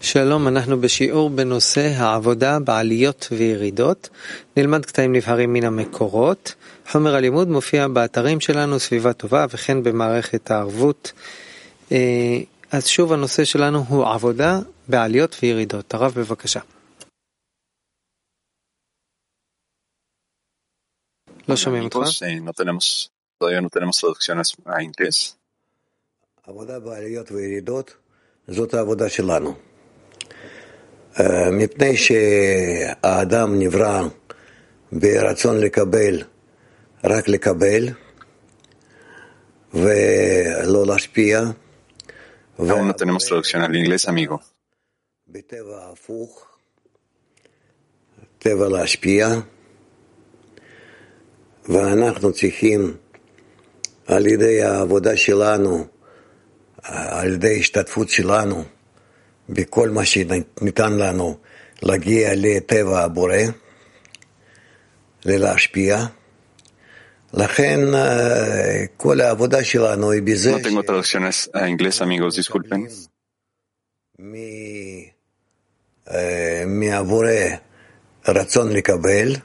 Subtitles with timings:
[0.00, 4.08] שלום, אנחנו בשיעור בנושא העבודה בעליות וירידות.
[4.56, 6.54] נלמד קטעים נבחרים מן המקורות.
[6.90, 11.12] חומר הלימוד מופיע באתרים שלנו, סביבה טובה, וכן במערכת הערבות.
[12.72, 14.58] אז שוב הנושא שלנו הוא עבודה
[14.88, 15.94] בעליות וירידות.
[15.94, 16.60] הרב, בבקשה.
[21.48, 21.96] לא שומעים אותך.
[22.46, 23.10] no tenemos,
[23.40, 25.34] todavía no tenemos traducciones a inglés.
[26.42, 27.94] עבודה בעליות וירידות
[28.48, 29.54] זאת העבודה שלנו.
[31.52, 34.08] מפני שהאדם נברא
[34.92, 36.22] ברצון לקבל,
[37.04, 37.88] רק לקבל,
[39.74, 41.40] ולא להשפיע.
[42.58, 44.38] Aún no tenemos traducción al inglés, amigo.
[48.38, 49.28] טבע להשפיע,
[51.68, 52.96] ואנחנו צריכים
[54.06, 55.86] על ידי העבודה שלנו,
[56.82, 58.64] על ידי השתתפות שלנו,
[59.48, 61.36] בכל מה שניתן לנו,
[61.82, 63.36] להגיע לטבע הבורא,
[65.26, 66.04] ולהשפיע.
[67.34, 67.80] לכן
[68.96, 72.80] כל העבודה שלנו היא בזה No tengo traducciones a inglés, amigos, disculpen.
[76.66, 77.30] מהבורא
[78.28, 79.36] רצון לקבל,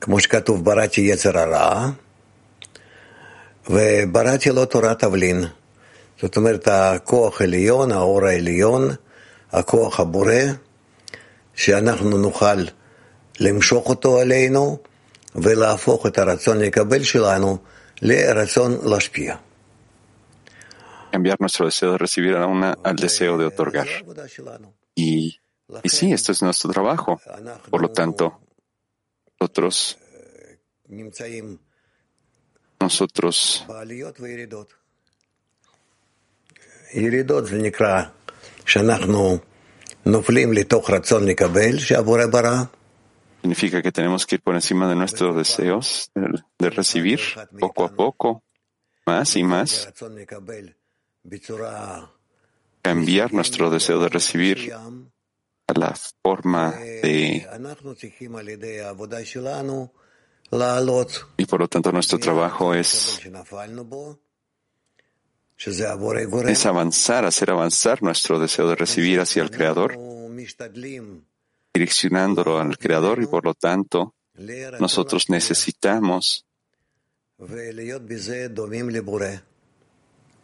[0.00, 1.90] כמו שכתוב, בראתי יצר הרע,
[3.70, 5.44] ובראתי לו תורת תבלין.
[6.20, 8.88] זאת אומרת, הכוח העליון, האור העליון,
[9.53, 10.41] הכוח הבורא,
[11.55, 12.65] שאנחנו נוכל
[13.39, 14.77] למשוך אותו עלינו
[15.35, 17.57] ולהפוך את הרצון לקבל שלנו
[18.01, 19.35] לרצון להשפיע.
[21.11, 23.87] Enviar nuestro deseo de recibir a una al deseo de otorgar.
[24.95, 25.39] Y,
[25.83, 27.19] y sí, esto es nuestro trabajo.
[27.71, 28.39] Por lo tanto,
[29.39, 29.97] nosotros,
[32.79, 33.65] nosotros
[36.93, 38.03] ירידות זה נקרא
[38.65, 39.37] שאנחנו
[40.05, 42.63] נופלים לתוך רצון לקבל שהבורא ברא.
[43.41, 46.27] significa que tenemos que ir por encima de nuestros deseos de,
[46.59, 47.19] de recibir
[47.59, 48.43] poco a poco,
[49.05, 49.91] más y más,
[52.81, 57.47] cambiar nuestro deseo de recibir a la forma de...
[61.37, 63.21] Y por lo tanto nuestro trabajo es,
[65.56, 69.96] es avanzar, hacer avanzar nuestro deseo de recibir hacia el Creador,
[71.72, 74.14] direccionándolo al Creador y por lo tanto
[74.80, 76.46] nosotros necesitamos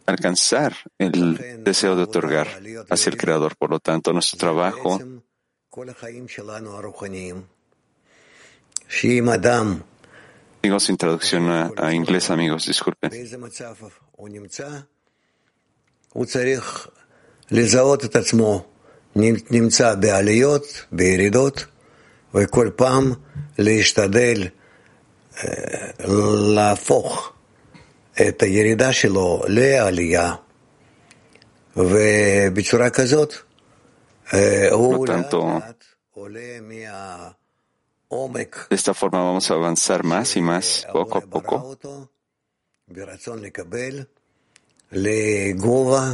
[0.05, 2.47] alcanzar el deseo de otorgar
[2.89, 3.55] hacia el Creador.
[3.57, 4.99] Por lo tanto, nuestro trabajo
[10.63, 13.11] Digo sin traducción a inglés, amigos, disculpen.
[16.13, 16.87] הוא צריך
[17.51, 18.65] לזהות את עצמו
[19.51, 21.65] נמצא בעליות, בירידות,
[22.33, 23.13] וכל פעם
[23.57, 24.47] להשתדל
[26.55, 27.33] להפוך
[28.27, 30.35] את הירידה שלו לעלייה,
[31.77, 33.33] ובצורה כזאת
[34.71, 36.59] הוא לאט עולה
[38.11, 38.67] מהעומק.
[38.71, 41.75] De esta forma vamos a avanzar más y más, poco a poco.
[42.87, 44.03] ברצון לקבל
[44.91, 46.13] לגובה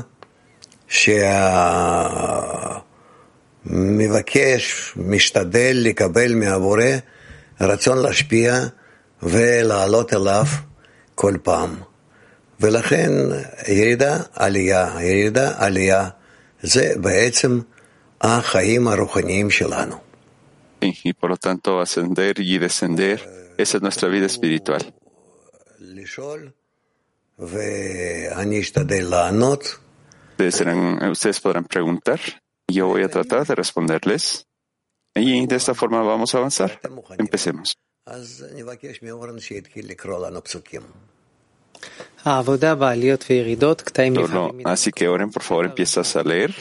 [3.68, 6.86] שהמבקש משתדל לקבל מהבורא
[7.62, 8.60] רצון להשפיע
[9.24, 10.46] ולעלות אליו
[11.16, 11.76] כל פעם.
[12.60, 13.12] ולכן
[13.68, 16.10] ירידה, עלייה, ירידה, עלייה,
[16.62, 17.60] זה בעצם
[18.22, 19.96] החיים הרוחניים שלנו.
[20.82, 23.18] Y por lo tanto, ascender y descender,
[23.58, 24.84] esa es nuestra vida espiritual.
[30.40, 32.20] Ustedes, podrán preguntar,
[32.68, 34.48] yo voy a tratar de responderles
[35.14, 36.80] y de esta forma vamos a avanzar.
[37.18, 37.78] Empecemos.
[44.66, 46.56] Así que oren, por favor, empiezas a leer.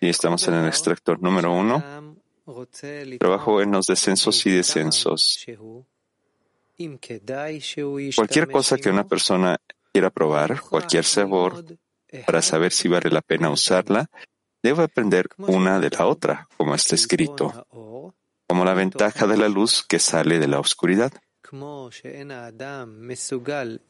[0.00, 1.82] Y estamos en el extractor número uno.
[3.18, 5.44] Trabajo en los descensos y descensos.
[8.16, 9.58] Cualquier cosa que una persona
[9.92, 11.64] quiera probar, cualquier sabor,
[12.26, 14.10] para saber si vale la pena usarla,
[14.62, 17.66] debe aprender una de la otra, como está escrito,
[18.48, 21.12] como la ventaja de la luz que sale de la oscuridad.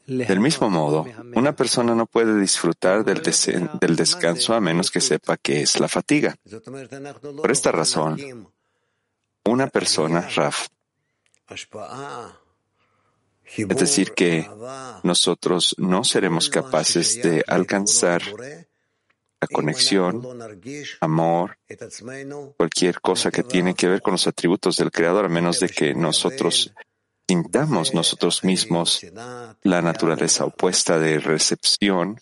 [0.05, 5.61] Del mismo modo, una persona no puede disfrutar del, descanso a menos que sepa qué
[5.61, 6.35] es la fatiga.
[7.41, 8.51] Por esta razón,
[9.45, 10.67] una persona, Raf,
[13.45, 14.49] es decir, que
[15.03, 18.21] nosotros no seremos capaces de alcanzar
[19.41, 20.25] la conexión,
[21.01, 21.57] amor,
[22.57, 25.93] cualquier cosa que tiene que ver con los atributos del Creador, a menos de que
[25.93, 26.73] nosotros
[27.27, 29.05] sintamos nosotros mismos
[29.61, 32.19] la naturaleza opuesta de recepción,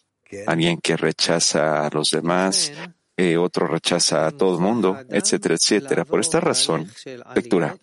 [0.47, 2.71] alguien que rechaza a los demás,
[3.15, 6.05] eh, otro rechaza a todo el mundo, etcétera, etcétera.
[6.05, 6.91] Por esta razón,
[7.35, 7.77] lectura.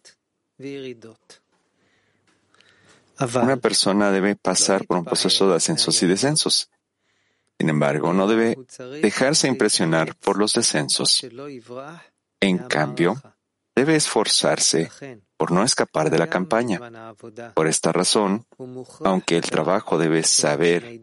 [3.21, 6.71] Una persona debe pasar por un proceso de ascensos y descensos.
[7.59, 8.57] Sin embargo, no debe
[9.03, 11.27] dejarse impresionar por los descensos.
[12.41, 13.21] En cambio,
[13.77, 14.91] debe esforzarse
[15.37, 17.15] por no escapar de la campaña.
[17.55, 18.47] Por esta razón,
[19.05, 21.01] aunque el trabajo debe saber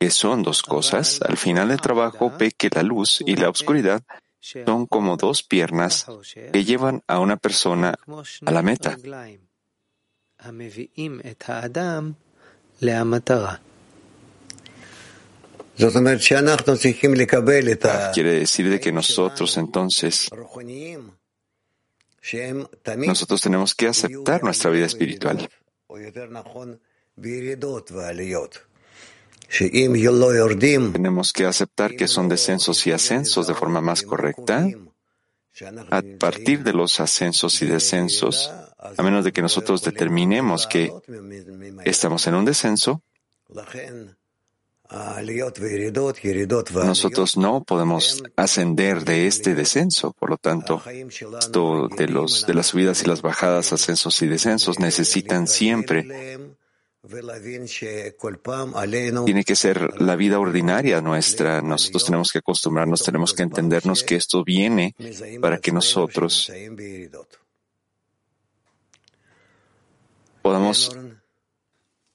[0.00, 4.02] que son dos cosas, al final del trabajo ve que la luz y la oscuridad
[4.40, 6.06] son como dos piernas
[6.52, 7.94] que llevan a una persona
[8.44, 8.96] a la meta.
[18.12, 20.28] Quiere decir de que nosotros entonces
[22.96, 25.48] nosotros tenemos que aceptar nuestra vida espiritual.
[30.92, 34.68] Tenemos que aceptar que son descensos y ascensos de forma más correcta.
[35.90, 40.92] A partir de los ascensos y descensos, a menos de que nosotros determinemos que
[41.84, 43.02] estamos en un descenso,
[46.74, 50.12] nosotros no podemos ascender de este descenso.
[50.12, 54.78] Por lo tanto, esto de, los, de las subidas y las bajadas, ascensos y descensos,
[54.78, 56.56] necesitan siempre
[59.24, 61.60] tiene que ser la vida ordinaria nuestra.
[61.60, 64.94] Nosotros tenemos que acostumbrarnos, tenemos que entendernos que esto viene
[65.40, 66.52] para que nosotros
[70.42, 70.96] podamos,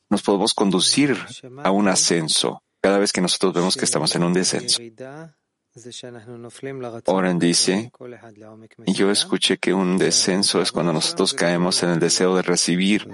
[0.09, 1.17] nos podemos conducir
[1.63, 4.81] a un ascenso cada vez que nosotros vemos que estamos en un descenso.
[7.05, 7.91] Oren dice,
[8.87, 13.07] yo escuché que un descenso es cuando nosotros caemos en el deseo de recibir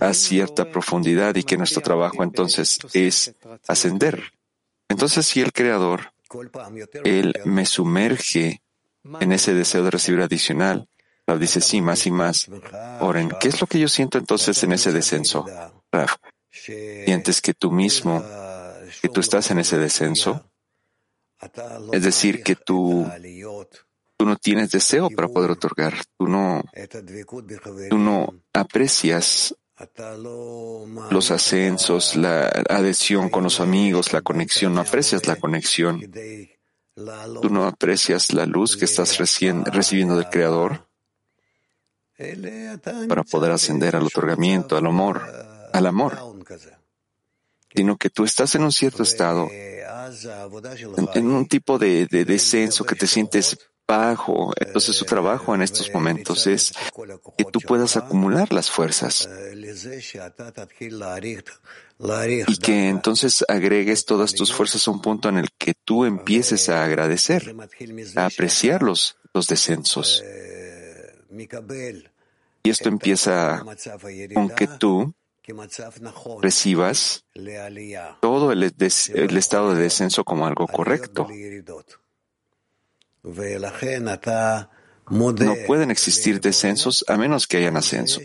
[0.00, 3.34] a cierta profundidad y que nuestro trabajo entonces es
[3.66, 4.32] ascender.
[4.88, 6.12] Entonces, si el Creador,
[7.04, 8.62] Él me sumerge
[9.20, 10.88] en ese deseo de recibir adicional,
[11.36, 12.48] dice sí, más y más.
[13.00, 15.44] Oren, ¿qué es lo que yo siento entonces en ese descenso?
[15.92, 16.16] Raf,
[16.50, 18.24] ¿sientes que tú mismo,
[19.02, 20.50] que tú estás en ese descenso?
[21.92, 23.06] Es decir, que tú,
[24.16, 26.62] tú no tienes deseo para poder otorgar, tú no,
[27.90, 29.54] tú no aprecias
[31.10, 36.00] los ascensos, la adhesión con los amigos, la conexión, no aprecias la conexión.
[37.40, 40.88] Tú no aprecias la luz que estás recibiendo del Creador
[43.08, 45.22] para poder ascender al otorgamiento, al amor,
[45.72, 46.18] al amor,
[47.72, 49.48] sino que tú estás en un cierto estado,
[51.14, 54.52] en, un tipo de, de descenso que te sientes bajo.
[54.60, 56.72] Entonces su trabajo en estos momentos es
[57.36, 59.28] que tú puedas acumular las fuerzas
[62.46, 66.68] y que entonces agregues todas tus fuerzas a un punto en el que tú empieces
[66.68, 67.54] a agradecer,
[68.14, 69.16] a apreciar los,
[69.48, 70.22] descensos.
[72.62, 73.64] Y esto empieza
[74.34, 75.14] con que tú
[76.42, 77.24] recibas
[78.20, 81.26] todo el, el estado de descenso como algo correcto.
[85.10, 88.20] No pueden existir descensos a menos que hayan ascenso.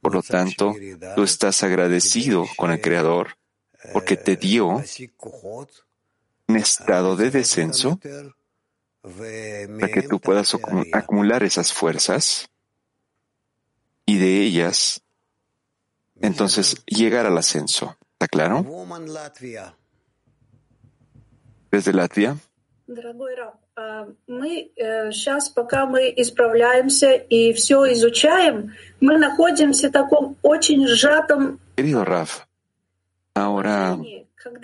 [0.00, 0.74] Por lo tanto,
[1.14, 3.36] tú estás agradecido con el Creador
[3.92, 4.82] porque te dio
[6.48, 7.98] un estado de descenso
[9.02, 10.56] para que tú puedas
[10.92, 12.48] acumular esas fuerzas
[14.04, 15.02] y de ellas
[16.20, 17.96] entonces llegar al ascenso.
[18.12, 18.64] ¿Está claro?
[21.70, 22.38] Desde Latvia.
[22.87, 23.55] Дорогой Раб,
[24.27, 24.71] мы
[25.11, 31.59] сейчас, пока мы исправляемся и все изучаем, мы находимся в таком очень сжатом...
[31.77, 32.45] Querido Raf,
[33.33, 33.97] ahora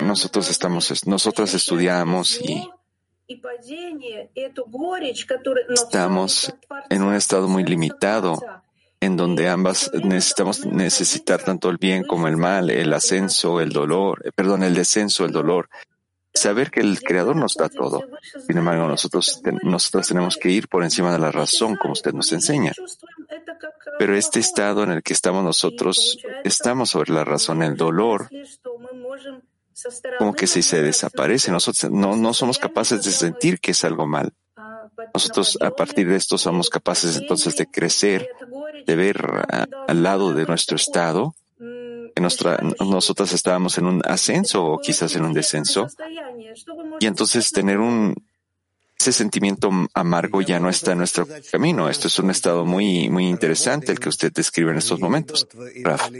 [0.02, 2.70] nosotros estamos, nosotros estudiamos y
[5.70, 6.54] estamos
[6.90, 8.40] en un estado muy limitado
[9.00, 14.34] en donde ambas necesitamos necesitar tanto el bien como el mal, el ascenso, el dolor,
[14.34, 15.70] perdón, el descenso, el dolor,
[16.35, 18.03] saber que el Creador nos da todo.
[18.47, 22.33] Sin embargo, nosotros, nosotros tenemos que ir por encima de la razón, como usted nos
[22.33, 22.73] enseña.
[23.99, 28.29] Pero este estado en el que estamos nosotros, estamos sobre la razón, el dolor,
[30.19, 34.07] como que si se desaparece, nosotros no, no somos capaces de sentir que es algo
[34.07, 34.33] mal.
[35.15, 38.29] Nosotros a partir de esto somos capaces entonces de crecer,
[38.87, 39.47] de ver
[39.89, 41.35] al lado de nuestro estado
[42.15, 45.89] que nuestra, nosotras estábamos en un ascenso o quizás en un descenso.
[47.01, 48.15] Y entonces tener un,
[48.99, 51.89] ese sentimiento amargo ya no está en nuestro camino.
[51.89, 55.49] Esto es un estado muy, muy interesante el que usted describe en estos momentos.
[55.83, 56.11] Raf.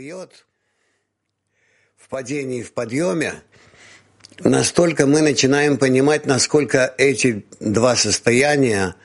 [4.43, 8.95] настолько мы начинаем понимать, насколько эти два состояния,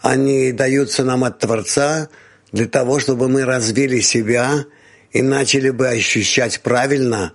[0.00, 2.08] они даются нам от Творца
[2.52, 4.66] для того, чтобы мы развили себя
[5.12, 7.32] и начали бы ощущать правильно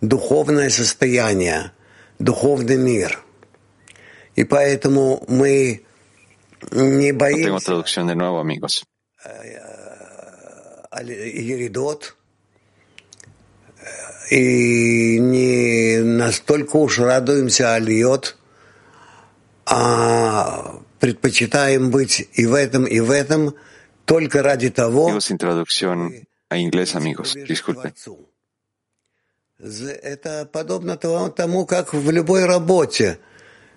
[0.00, 1.72] духовное состояние,
[2.18, 3.22] духовный мир.
[4.36, 5.84] И поэтому мы
[6.70, 7.50] не боимся
[11.02, 12.16] еридот,
[14.30, 18.36] и не настолько уж радуемся алиот,
[19.66, 23.54] а предпочитаем быть и в этом, и в этом
[24.04, 25.18] только ради того,
[26.48, 27.36] a inglés, amigos.
[27.46, 27.92] Disculpen.
[30.02, 33.18] Это подобно тому, как в любой работе.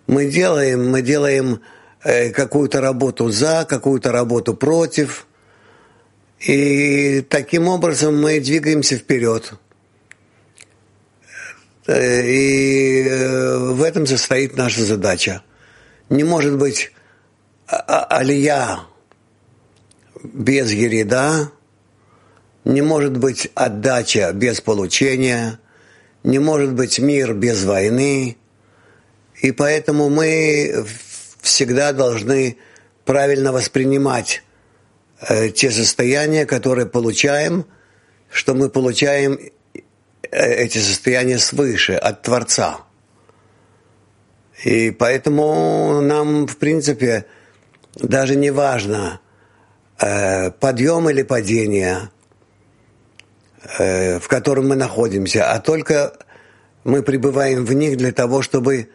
[0.06, 1.62] Мы делаем, мы делаем
[2.04, 5.26] э, какую-то работу за, какую-то работу против.
[6.40, 9.54] И таким образом мы двигаемся вперед.
[11.88, 15.44] Э, и э, в этом состоит наша задача.
[16.10, 16.92] Не может быть
[17.66, 18.82] а, а, алия
[20.24, 21.52] без ереда,
[22.64, 25.60] не может быть отдача без получения,
[26.24, 28.38] не может быть мир без войны.
[29.42, 30.86] И поэтому мы
[31.42, 32.58] всегда должны
[33.06, 34.44] правильно воспринимать
[35.28, 37.66] э, те состояния, которые получаем,
[38.30, 39.40] что мы получаем
[39.74, 39.82] э,
[40.32, 42.82] эти состояния свыше, от Творца.
[44.64, 47.26] И поэтому нам, в принципе,
[47.96, 49.20] даже не важно,
[50.00, 52.12] э, подъем или падение–
[53.64, 56.14] в котором мы находимся, а только
[56.84, 58.90] мы пребываем в них для того, чтобы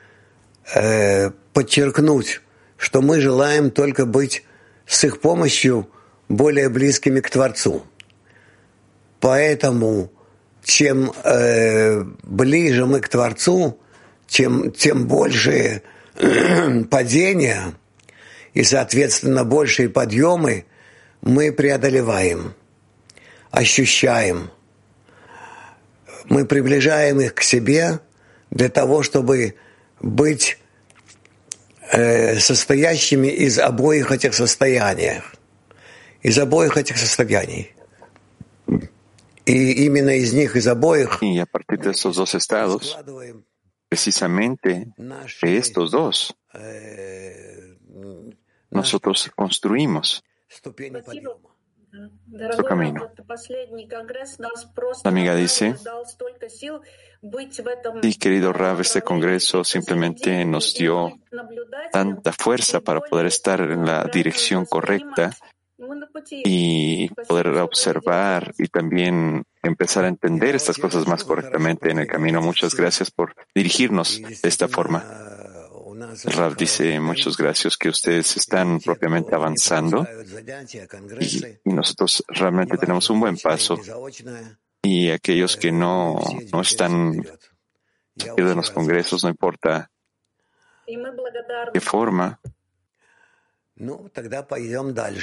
[0.75, 2.40] э, подчеркнуть,
[2.76, 4.44] что мы желаем только быть
[4.87, 5.88] с их помощью
[6.28, 7.85] более близкими к Творцу.
[9.20, 10.11] Поэтому
[10.64, 13.78] чем э, ближе мы к Творцу,
[14.26, 15.82] чем, тем больше
[16.90, 17.75] падения
[18.52, 20.64] и, соответственно, большие подъемы
[21.23, 22.54] мы преодолеваем,
[23.52, 24.50] ощущаем–
[26.28, 28.00] мы приближаем их к себе
[28.50, 29.56] для того, чтобы
[30.00, 30.59] быть
[31.92, 35.23] э, состоящими из обоих этих состояний.
[36.23, 37.73] Из обоих этих состояний.
[39.47, 42.99] Y именно из них, из обоих, y a partir de estos dos estados,
[43.88, 46.37] precisamente de estos dos,
[48.71, 50.25] nosotros construimos
[52.56, 53.08] su camino.
[55.04, 55.74] La amiga dice,
[58.02, 61.18] sí, querido Rav, este congreso simplemente nos dio
[61.92, 65.30] tanta fuerza para poder estar en la dirección correcta
[66.44, 72.40] y poder observar y también empezar a entender estas cosas más correctamente en el camino.
[72.40, 75.25] Muchas gracias por dirigirnos de esta forma.
[76.24, 80.06] Rav dice, muchas gracias que ustedes están propiamente avanzando
[81.64, 83.78] y, nosotros realmente tenemos un buen paso
[84.82, 86.18] y aquellos que no,
[86.52, 87.24] no están
[88.36, 89.90] en los congresos, no importa
[91.72, 92.40] qué forma,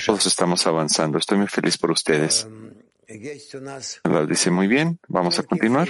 [0.05, 1.17] todos estamos avanzando.
[1.17, 2.47] Estoy muy feliz por ustedes.
[4.27, 5.89] Dice, muy bien, vamos a continuar.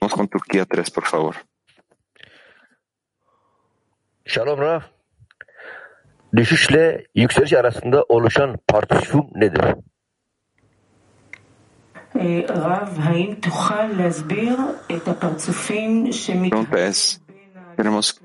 [0.00, 1.36] Vamos con Turquía 3, por favor.
[4.26, 4.80] Shalom Rav.
[6.36, 9.60] Düşüşle yükseliş arasında oluşan partisifum nedir?
[16.50, 17.20] Pregunta es,
[17.76, 18.20] tenemos,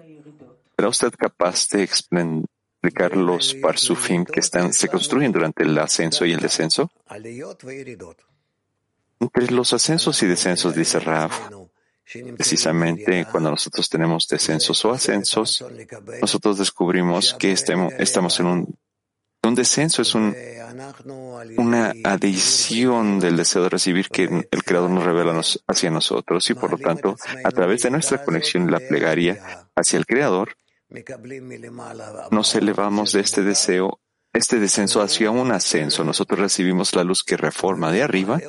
[0.78, 6.32] ¿será usted capaz de explicar los parsufim que están, se construyen durante el ascenso y
[6.32, 6.90] el descenso?
[9.20, 11.32] Entre los ascensos y descensos, dice Rav,
[12.36, 15.64] Precisamente cuando nosotros tenemos descensos o ascensos,
[16.20, 20.36] nosotros descubrimos que estamos en un, descenso, es un,
[21.58, 26.72] una adición del deseo de recibir que el Creador nos revela hacia nosotros y por
[26.72, 30.56] lo tanto, a través de nuestra conexión y la plegaria hacia el Creador,
[32.32, 34.00] nos elevamos de este deseo
[34.34, 36.04] este descenso hacia un ascenso.
[36.06, 38.40] Nosotros recibimos la luz que reforma de arriba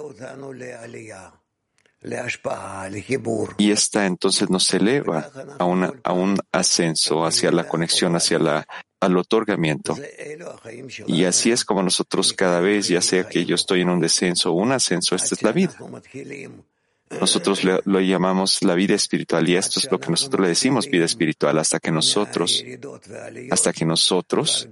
[3.59, 8.67] y esta entonces nos eleva a, una, a un ascenso hacia la conexión, hacia la
[9.03, 9.97] al otorgamiento.
[11.09, 14.53] Y así es como nosotros cada vez, ya sea que yo estoy en un descenso
[14.53, 15.77] o un ascenso, esta es la vida.
[17.21, 21.05] Nosotros lo, llamamos la vida espiritual y esto es lo que nosotros le decimos vida
[21.05, 22.65] espiritual hasta que nosotros,
[23.51, 24.69] hasta que nosotros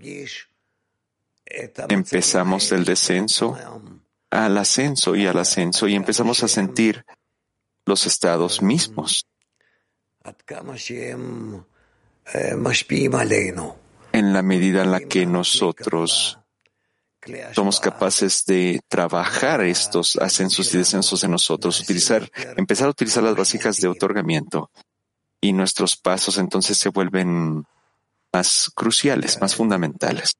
[1.88, 3.58] empezamos el descenso
[4.30, 7.04] al ascenso y al ascenso y empezamos a sentir
[7.86, 9.26] los estados mismos
[14.12, 16.38] en la medida en la que nosotros
[17.52, 23.36] somos capaces de trabajar estos ascensos y descensos en nosotros, utilizar, empezar a utilizar las
[23.36, 24.70] básicas de otorgamiento
[25.40, 27.64] y nuestros pasos entonces se vuelven
[28.32, 30.34] más cruciales, más fundamentales.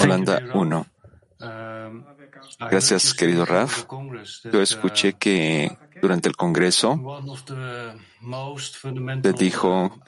[0.00, 0.86] Holanda 1.
[2.58, 3.86] Gracias, querido Raf.
[4.52, 7.22] Yo escuché que durante el Congreso
[9.22, 10.00] te dijo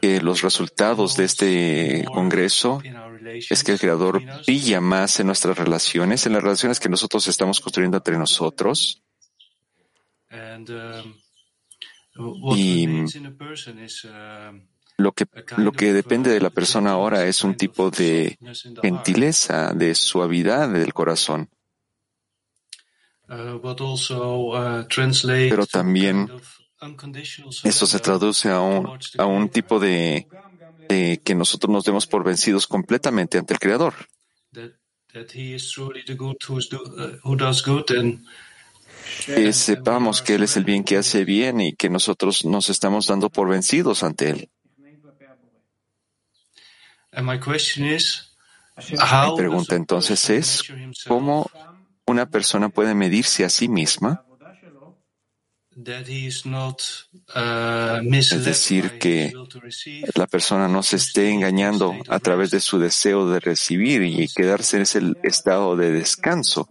[0.00, 2.82] que los resultados de este Congreso
[3.50, 7.60] es que el Creador brilla más en nuestras relaciones, en las relaciones que nosotros estamos
[7.60, 9.02] construyendo entre nosotros.
[12.54, 12.86] Y
[14.96, 15.26] lo que,
[15.56, 18.38] lo que depende de la persona ahora es un tipo de
[18.82, 21.50] gentileza, de suavidad del corazón.
[25.28, 26.30] Pero también
[27.64, 30.28] esto se traduce a un, a un tipo de,
[30.88, 33.94] de que nosotros nos demos por vencidos completamente ante el Creador.
[39.24, 43.06] Que sepamos que Él es el bien que hace bien y que nosotros nos estamos
[43.06, 44.50] dando por vencidos ante Él.
[48.90, 50.62] Mi pregunta entonces es,
[51.06, 51.50] ¿cómo
[52.06, 54.24] una persona puede medirse a sí misma?
[58.08, 59.32] Es decir, que
[60.14, 64.76] la persona no se esté engañando a través de su deseo de recibir y quedarse
[64.76, 66.68] en ese estado de descanso,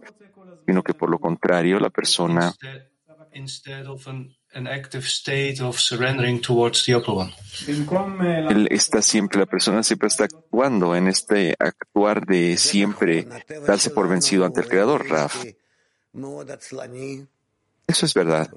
[0.66, 2.52] sino que por lo contrario la persona
[8.50, 13.26] él está siempre, la persona siempre está actuando en este actuar de siempre
[13.66, 15.44] darse por vencido ante el Creador, Raf.
[17.86, 18.50] Eso es verdad.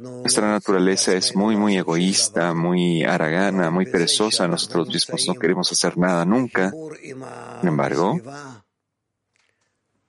[0.00, 4.46] Nuestra naturaleza es muy, muy egoísta, muy aragana, muy perezosa.
[4.46, 6.70] Nosotros mismos no queremos hacer nada nunca.
[7.00, 8.20] Sin embargo,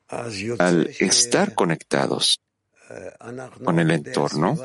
[0.10, 2.42] al estar conectados
[3.64, 4.58] con el entorno,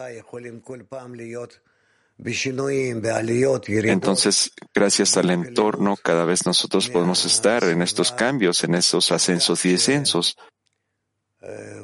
[3.91, 9.65] entonces, gracias al entorno, cada vez nosotros podemos estar en estos cambios, en esos ascensos
[9.65, 10.37] y descensos.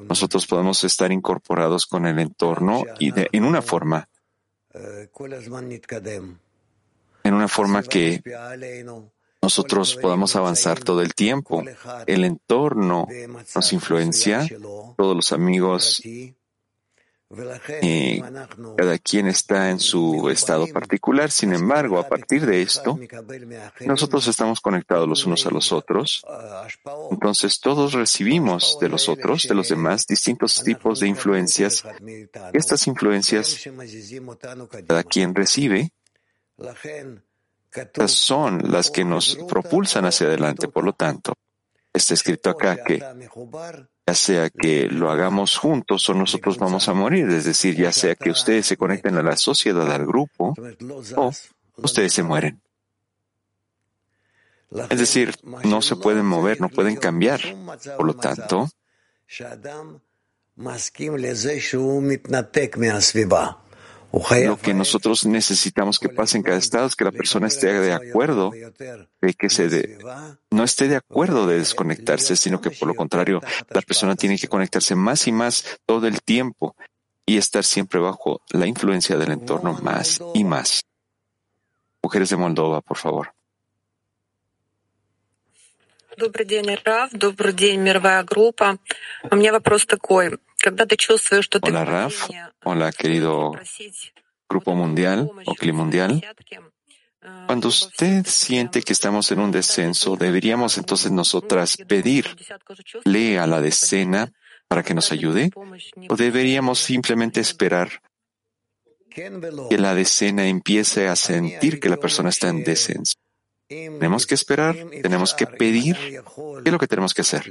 [0.09, 4.09] Nosotros podemos estar incorporados con el entorno y de, en una forma,
[7.25, 8.23] en una forma que
[9.41, 11.63] nosotros podamos avanzar todo el tiempo.
[12.07, 13.07] El entorno
[13.55, 14.47] nos influencia,
[14.97, 16.03] todos los amigos,
[17.83, 18.23] y
[18.77, 21.31] cada quien está en su estado particular.
[21.31, 22.99] Sin embargo, a partir de esto,
[23.81, 26.25] nosotros estamos conectados los unos a los otros.
[27.11, 31.85] Entonces, todos recibimos de los otros, de los demás, distintos tipos de influencias.
[32.55, 33.69] Estas influencias,
[34.87, 35.93] cada quien recibe,
[38.07, 40.69] son las que nos propulsan hacia adelante.
[40.69, 41.35] Por lo tanto,
[41.93, 43.03] está escrito acá que
[44.07, 48.15] ya sea que lo hagamos juntos o nosotros vamos a morir, es decir, ya sea
[48.15, 50.55] que ustedes se conecten a la sociedad, al grupo,
[51.17, 51.33] o
[51.77, 52.61] ustedes se mueren.
[54.91, 57.41] Es decir, no se pueden mover, no pueden cambiar.
[57.97, 58.69] Por lo tanto,
[64.46, 67.94] lo que nosotros necesitamos que pase en cada estado es que la persona esté de
[67.94, 69.98] acuerdo, de que se
[70.52, 74.48] no esté de acuerdo de desconectarse, sino que por lo contrario, la persona tiene que
[74.48, 76.76] conectarse más y más todo el tiempo
[77.26, 80.84] y estar siempre bajo la influencia del entorno más y más.
[82.04, 83.34] Mujeres de Moldova, por favor.
[86.16, 87.12] Добрый день, Раф.
[87.12, 88.78] Добрый день, мировая группа.
[89.32, 90.38] У меня вопрос такой.
[91.63, 92.31] Hola Raf,
[92.65, 93.53] hola querido
[94.49, 96.21] Grupo Mundial o Clima Mundial.
[97.47, 104.33] Cuando usted siente que estamos en un descenso, ¿deberíamos entonces nosotras pedirle a la decena
[104.67, 105.51] para que nos ayude?
[106.09, 108.03] ¿O deberíamos simplemente esperar
[109.11, 113.15] que la decena empiece a sentir que la persona está en descenso?
[113.69, 115.97] Tenemos que esperar, tenemos que pedir.
[115.97, 117.45] ¿Qué es lo que tenemos que hacer?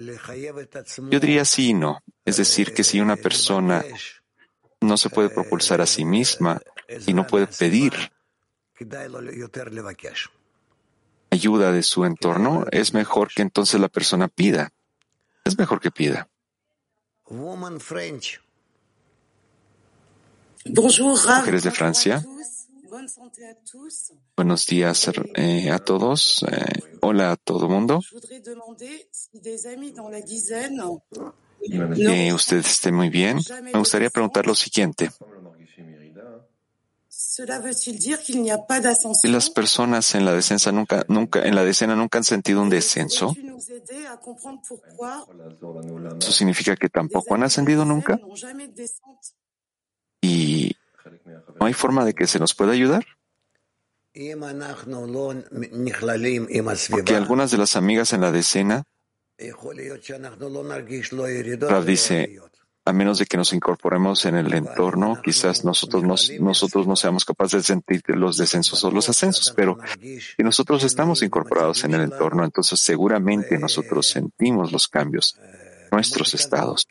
[1.11, 2.01] Yo diría sí y no.
[2.25, 3.85] Es decir, que si una persona
[4.81, 6.59] no se puede propulsar a sí misma
[7.05, 7.93] y no puede pedir
[11.29, 14.71] ayuda de su entorno, es mejor que entonces la persona pida.
[15.45, 16.27] Es mejor que pida.
[20.65, 22.25] Mujeres de Francia.
[24.35, 26.43] Buenos días eh, a todos.
[26.49, 28.01] Eh, hola a todo mundo.
[31.95, 33.39] Que usted esté muy bien.
[33.63, 35.11] Me gustaría preguntar lo siguiente.
[39.23, 42.69] ¿Y las personas en la descensa nunca, nunca, en la decena nunca han sentido un
[42.69, 43.35] descenso?
[46.19, 48.19] ¿Eso significa que tampoco han ascendido nunca?
[50.21, 50.56] ¿Y
[51.59, 53.05] no hay forma de que se nos pueda ayudar?
[56.89, 58.83] Porque algunas de las amigas en la decena,
[61.69, 62.39] Rav dice,
[62.87, 67.61] a menos de que nos incorporemos en el entorno, quizás nosotros, nosotros no seamos capaces
[67.61, 72.43] de sentir los descensos o los ascensos, pero si nosotros estamos incorporados en el entorno,
[72.43, 75.37] entonces seguramente nosotros sentimos los cambios,
[75.91, 76.87] nuestros estados.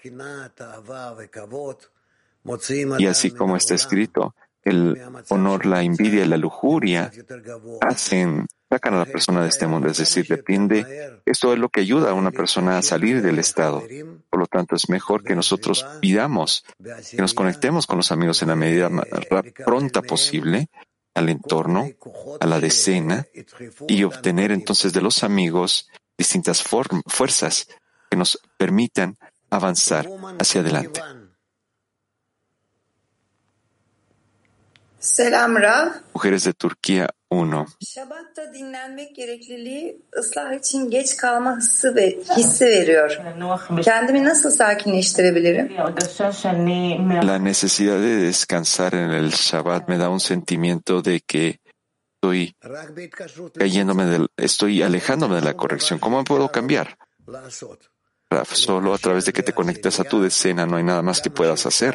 [2.98, 7.12] Y así como está escrito, el honor, la envidia y la lujuria
[7.80, 9.88] hacen, sacan a la persona de este mundo.
[9.88, 13.84] Es decir, depende, esto es lo que ayuda a una persona a salir del estado.
[14.28, 16.64] Por lo tanto, es mejor que nosotros pidamos,
[17.10, 19.06] que nos conectemos con los amigos en la medida más
[19.64, 20.68] pronta posible
[21.14, 21.88] al entorno,
[22.40, 23.26] a la decena,
[23.88, 27.68] y obtener entonces de los amigos distintas fuerzas
[28.10, 29.16] que nos permitan
[29.48, 31.00] avanzar hacia adelante.
[35.06, 35.88] Selam Rav.
[36.14, 37.66] Mujeres de Turquía 1.
[37.80, 43.18] Şabatta dinlenmek gerekliliği ıslah için geç kalma hissi, ve, hissi veriyor.
[43.84, 45.76] Kendimi nasıl sakinleştirebilirim?
[47.28, 51.58] La necesidad de descansar en el Shabbat me da un sentimiento de que
[52.14, 52.54] estoy
[53.58, 56.00] cayéndome del, estoy alejándome de la corrección.
[56.00, 56.98] ¿Cómo puedo cambiar?
[58.28, 61.20] Raf, solo a través de que te conectas a tu decena no hay nada más
[61.20, 61.94] que puedas hacer.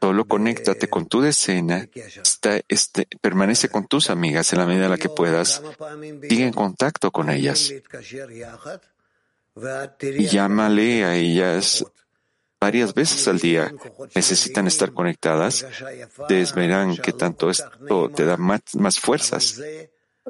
[0.00, 1.86] Solo conéctate con tu decena,
[2.68, 5.62] este, permanece con tus amigas en la medida en la que puedas,
[6.26, 7.72] sigue en contacto con ellas.
[10.00, 11.84] Llámale a ellas
[12.58, 13.74] varias veces al día.
[14.14, 15.66] Necesitan estar conectadas.
[16.18, 19.60] Ustedes verán que tanto esto te da más fuerzas,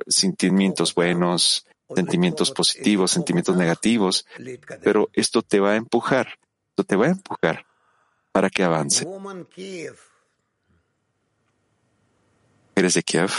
[0.08, 4.26] sentimientos buenos, sentimientos positivos, sentimientos negativos,
[4.82, 6.38] pero esto te va a empujar,
[6.70, 7.69] esto te va a empujar
[8.32, 9.06] para que avance.
[12.74, 13.30] ¿Eres de Kiev?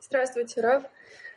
[0.00, 0.82] Здравствуйте, Рав.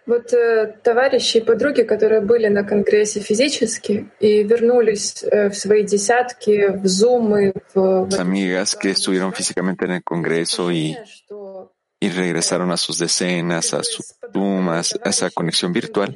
[0.08, 5.84] Вот э, товарищи и подруги, которые были на конгрессе физически и вернулись э, в свои
[5.84, 8.08] десятки, в зумы, в...
[8.20, 10.96] Amigas que estuvieron físicamente en el congreso y,
[12.00, 16.16] y regresaron a sus decenas, a sus tumas, a esa conexión virtual,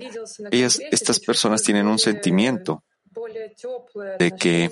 [0.52, 2.84] ellas, estas personas tienen un sentimiento
[4.20, 4.70] de que,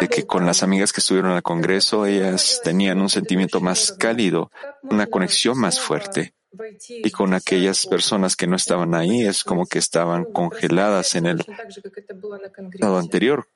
[0.00, 4.50] de que con las amigas que estuvieron al Congreso, ellas tenían un sentimiento más cálido,
[4.82, 6.34] una conexión más fuerte.
[6.88, 11.44] Y con aquellas personas que no estaban ahí, es como que estaban congeladas en el
[12.72, 13.46] estado anterior.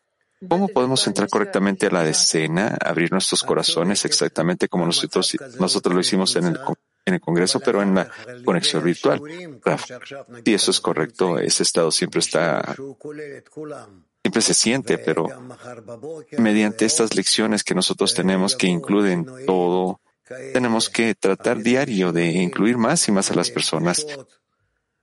[0.49, 6.01] ¿Cómo podemos entrar correctamente a la decena, abrir nuestros corazones exactamente como nosotros, nosotros lo
[6.01, 6.61] hicimos en el
[7.07, 8.11] en el Congreso, pero en la
[8.45, 9.21] conexión virtual.
[10.45, 12.75] Si eso es correcto, ese estado siempre está,
[14.23, 15.29] siempre se siente, pero
[16.38, 20.01] mediante estas lecciones que nosotros tenemos que incluyen todo,
[20.53, 24.07] tenemos que tratar diario de incluir más y más a las personas.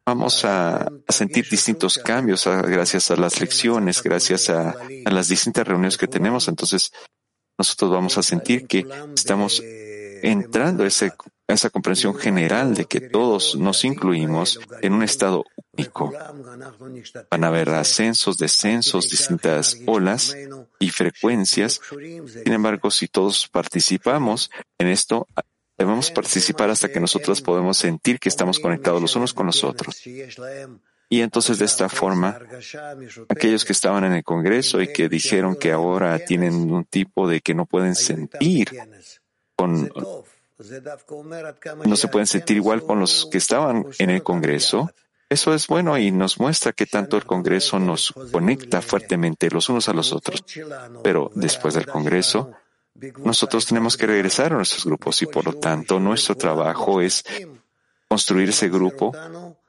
[0.04, 4.72] Vamos a, sentir distintos cambios gracias a las lecciones, gracias a,
[5.06, 6.48] a las distintas reuniones que tenemos.
[6.48, 6.92] Entonces,
[7.60, 8.84] nosotros vamos a sentir que
[9.16, 9.62] estamos
[10.22, 16.14] entrando a esa comprensión general de que todos nos incluimos en un estado único.
[17.30, 20.36] Van a haber ascensos, descensos, distintas olas
[20.80, 21.82] y frecuencias.
[21.90, 25.28] Sin embargo, si todos participamos en esto,
[25.78, 30.02] debemos participar hasta que nosotros podemos sentir que estamos conectados los unos con los otros.
[31.12, 32.40] Y entonces de esta forma,
[33.28, 37.42] aquellos que estaban en el Congreso y que dijeron que ahora tienen un tipo de
[37.42, 38.70] que no pueden sentir
[39.68, 40.24] no
[41.96, 44.92] se pueden sentir igual con los que estaban en el Congreso.
[45.30, 49.88] Eso es bueno y nos muestra que tanto el Congreso nos conecta fuertemente los unos
[49.88, 50.44] a los otros.
[51.04, 52.52] Pero después del Congreso,
[53.24, 57.24] nosotros tenemos que regresar a nuestros grupos y por lo tanto nuestro trabajo es
[58.08, 59.14] construir ese grupo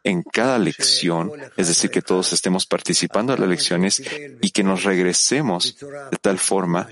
[0.05, 4.03] en cada lección, es decir, que todos estemos participando en las lecciones
[4.41, 6.89] y que nos regresemos de tal forma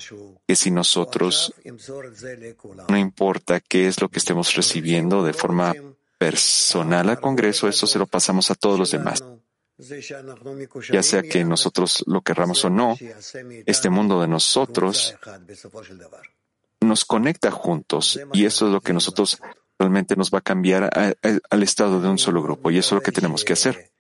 [0.47, 1.53] que si nosotros,
[2.89, 5.75] no importa qué es lo que estemos recibiendo de forma
[6.19, 9.25] personal al Congreso, eso se lo pasamos a todos los demás.
[10.91, 12.97] Ya sea que nosotros lo querramos o no,
[13.67, 15.15] este mundo de nosotros
[16.81, 19.41] nos conecta juntos y eso es lo que nosotros
[19.81, 23.03] realmente nos va a cambiar al estado de un solo grupo y eso es lo
[23.03, 23.91] que tenemos que hacer.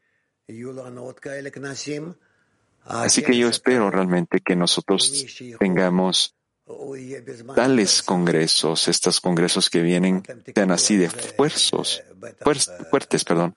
[2.84, 5.26] Así que yo espero realmente que nosotros
[5.58, 6.36] tengamos
[7.54, 10.22] tales congresos, estos congresos que vienen,
[10.54, 12.02] sean así de fuerzos,
[12.90, 13.54] fuertes, perdón,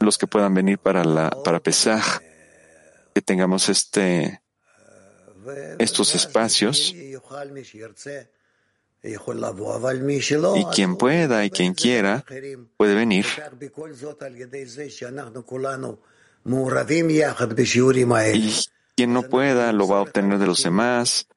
[0.00, 2.20] los que puedan venir para la, para Pesaj,
[3.14, 4.42] que tengamos este,
[5.78, 6.94] estos espacios
[9.02, 12.24] y quien pueda y quien quiera
[12.76, 13.26] puede venir.
[18.34, 18.52] Y
[18.96, 21.28] quien no pueda lo va a obtener de los demás.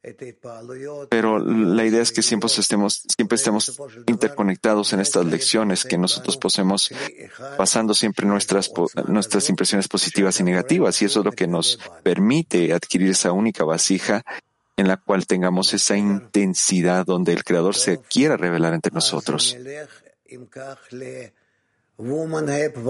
[1.10, 6.38] Pero la idea es que siempre estemos, siempre estemos interconectados en estas lecciones, que nosotros
[6.38, 6.90] posemos
[7.58, 8.72] pasando siempre nuestras,
[9.08, 11.02] nuestras impresiones positivas y negativas.
[11.02, 14.24] Y eso es lo que nos permite adquirir esa única vasija
[14.80, 19.58] en la cual tengamos esa intensidad donde el Creador se quiera revelar entre nosotros.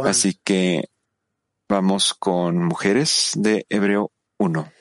[0.04, 0.84] Así que
[1.68, 4.72] vamos con mujeres de Hebreo 1.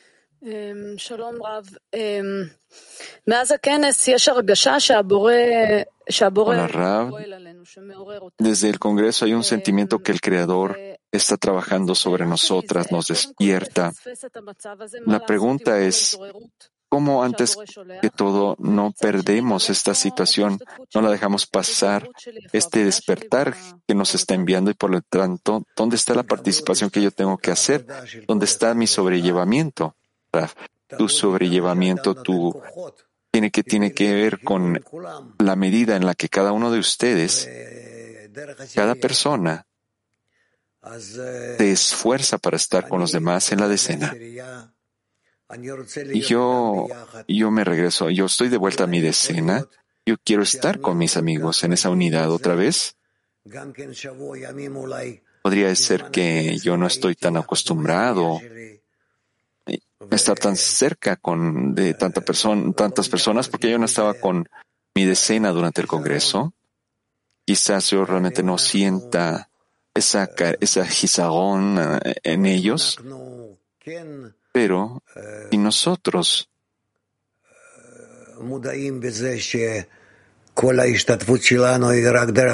[6.34, 7.14] Hola Rav.
[8.36, 10.78] Desde el Congreso hay un sentimiento que el Creador
[11.10, 13.94] está trabajando sobre nosotras, nos despierta.
[15.06, 16.18] La pregunta es,
[16.88, 17.56] ¿Cómo antes
[18.00, 20.58] que todo no perdemos esta situación,
[20.94, 22.08] no la dejamos pasar,
[22.52, 23.54] este despertar
[23.86, 27.36] que nos está enviando y por lo tanto, ¿dónde está la participación que yo tengo
[27.36, 27.86] que hacer?
[28.26, 29.96] ¿Dónde está mi sobrellevamiento?
[30.96, 32.58] Tu sobrellevamiento, tu
[33.30, 34.82] tiene que, tiene que ver con
[35.38, 37.48] la medida en la que cada uno de ustedes,
[38.74, 39.66] cada persona,
[40.96, 44.14] se esfuerza para estar con los demás en la decena.
[46.12, 46.86] Y yo,
[47.26, 49.66] yo me regreso, yo estoy de vuelta a mi decena.
[50.04, 52.96] Yo quiero estar con mis amigos en esa unidad otra vez.
[55.42, 58.40] Podría ser que yo no estoy tan acostumbrado
[60.10, 64.48] a estar tan cerca con de tanta persona, tantas personas porque yo no estaba con
[64.94, 66.54] mi decena durante el Congreso.
[67.46, 69.50] Quizás yo realmente no sienta
[69.94, 70.28] esa,
[70.60, 72.98] esa eh, en ellos.
[74.58, 75.00] Pero
[75.52, 76.50] si nosotros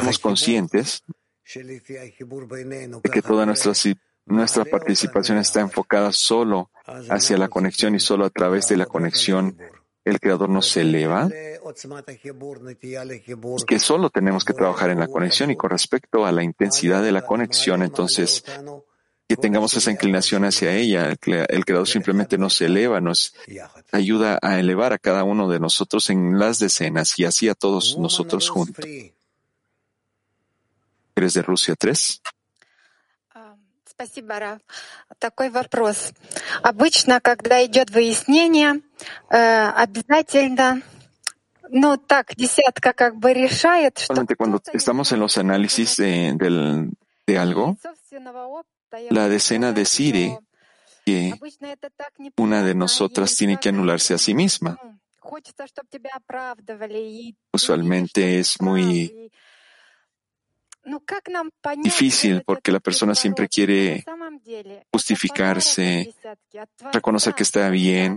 [0.01, 1.03] somos conscientes
[1.55, 3.73] de que toda nuestra,
[4.27, 6.71] nuestra participación está enfocada solo
[7.09, 9.57] hacia la conexión y solo a través de la conexión
[10.05, 11.31] el Creador nos eleva,
[13.67, 17.13] que solo tenemos que trabajar en la conexión y con respecto a la intensidad de
[17.13, 18.45] la conexión, entonces
[19.30, 21.16] que tengamos esa inclinación hacia ella.
[21.22, 23.36] El, Creador simplemente nos eleva, nos
[23.92, 27.96] ayuda a elevar a cada uno de nosotros en las decenas y así a todos
[28.00, 28.84] nosotros juntos.
[31.16, 32.22] ¿Eres de Rusia 3?
[33.86, 34.62] Спасибо, Раф.
[35.20, 36.14] Такой вопрос.
[36.64, 38.82] Обычно, когда идет выяснение,
[39.28, 40.82] обязательно,
[41.70, 44.26] ну так, десятка как бы решает, что...
[44.38, 46.90] Cuando estamos en los análisis de, de,
[47.28, 47.76] de algo,
[49.11, 50.39] la decena decide
[51.05, 51.35] que
[52.37, 54.79] una de nosotras tiene que anularse a sí misma.
[57.53, 59.31] Usualmente es muy
[61.83, 64.05] difícil porque la persona siempre quiere
[64.93, 66.15] justificarse,
[66.93, 68.17] reconocer que está bien.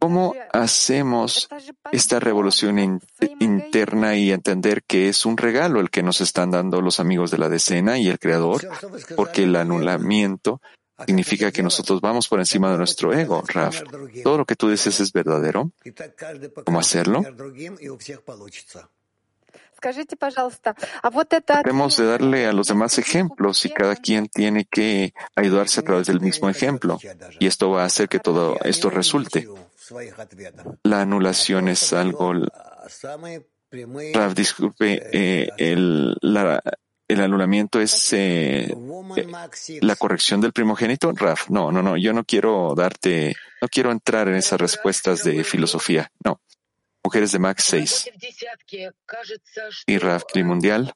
[0.00, 1.48] ¿Cómo hacemos
[1.92, 3.00] esta revolución
[3.38, 7.38] interna y entender que es un regalo el que nos están dando los amigos de
[7.38, 8.66] la decena y el creador?
[9.16, 10.60] Porque el anulamiento
[11.06, 13.82] significa que nosotros vamos por encima de nuestro ego, Raf.
[14.22, 15.72] Todo lo que tú dices es verdadero.
[16.64, 17.22] ¿Cómo hacerlo?
[21.64, 26.06] Debemos de darle a los demás ejemplos y cada quien tiene que ayudarse a través
[26.06, 26.98] del mismo ejemplo.
[27.38, 29.48] Y esto va a hacer que todo esto resulte.
[30.84, 32.32] La anulación es algo.
[34.12, 36.16] Rav, disculpe, eh, el,
[37.08, 38.74] el anulamiento es eh,
[39.80, 41.12] la corrección del primogénito.
[41.12, 45.42] Raf, no, no, no, yo no quiero darte, no quiero entrar en esas respuestas de
[45.42, 46.10] filosofía.
[46.24, 46.40] No.
[47.04, 48.10] Mujeres de Max 6.
[49.86, 50.92] Y Raf Mundial.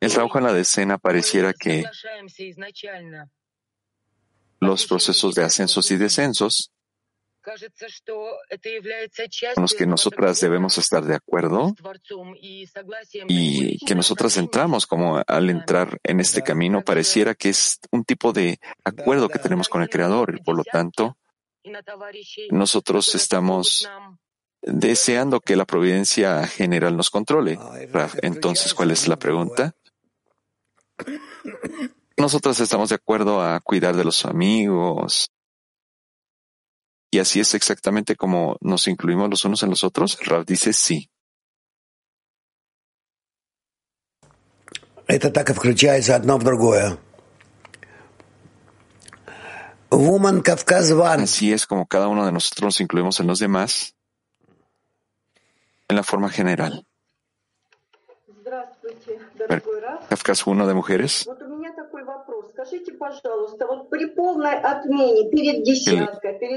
[0.00, 1.84] El trabajo en la decena pareciera que
[4.60, 6.72] los procesos de ascensos y descensos
[9.54, 11.76] con los que nosotras debemos estar de acuerdo
[13.28, 18.32] y que nosotras entramos como al entrar en este camino pareciera que es un tipo
[18.32, 21.16] de acuerdo que tenemos con el Creador y por lo tanto
[22.50, 23.88] nosotros estamos
[24.62, 27.58] deseando que la providencia general nos controle.
[28.22, 29.74] Entonces, ¿cuál es la pregunta?
[32.16, 35.30] Nosotros estamos de acuerdo a cuidar de los amigos.
[37.10, 40.18] Y así es exactamente como nos incluimos los unos en los otros.
[40.24, 41.10] Rav dice sí.
[51.22, 53.94] Así es como cada uno de nosotros nos incluimos en los demás
[55.88, 56.84] en la forma general.
[60.08, 61.28] Kafkas uno de mujeres.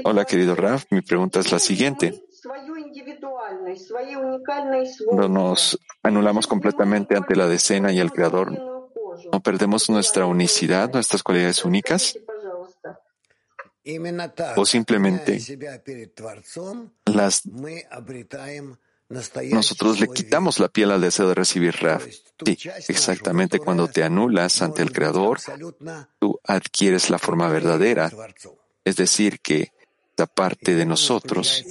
[0.04, 0.84] hola, querido Raf.
[0.90, 2.24] Mi pregunta es la siguiente.
[5.06, 11.22] Cuando nos anulamos completamente ante la decena y el Creador, ¿no perdemos nuestra unicidad, nuestras
[11.22, 12.18] cualidades únicas?
[14.56, 15.40] ¿O simplemente
[17.06, 17.42] las
[19.10, 22.06] nosotros le quitamos la piel al deseo de recibir Raf.
[22.44, 22.56] Sí,
[22.88, 25.40] exactamente cuando te anulas ante el Creador,
[26.20, 28.10] tú adquieres la forma verdadera.
[28.84, 29.72] Es decir, que
[30.10, 31.64] esta parte de nosotros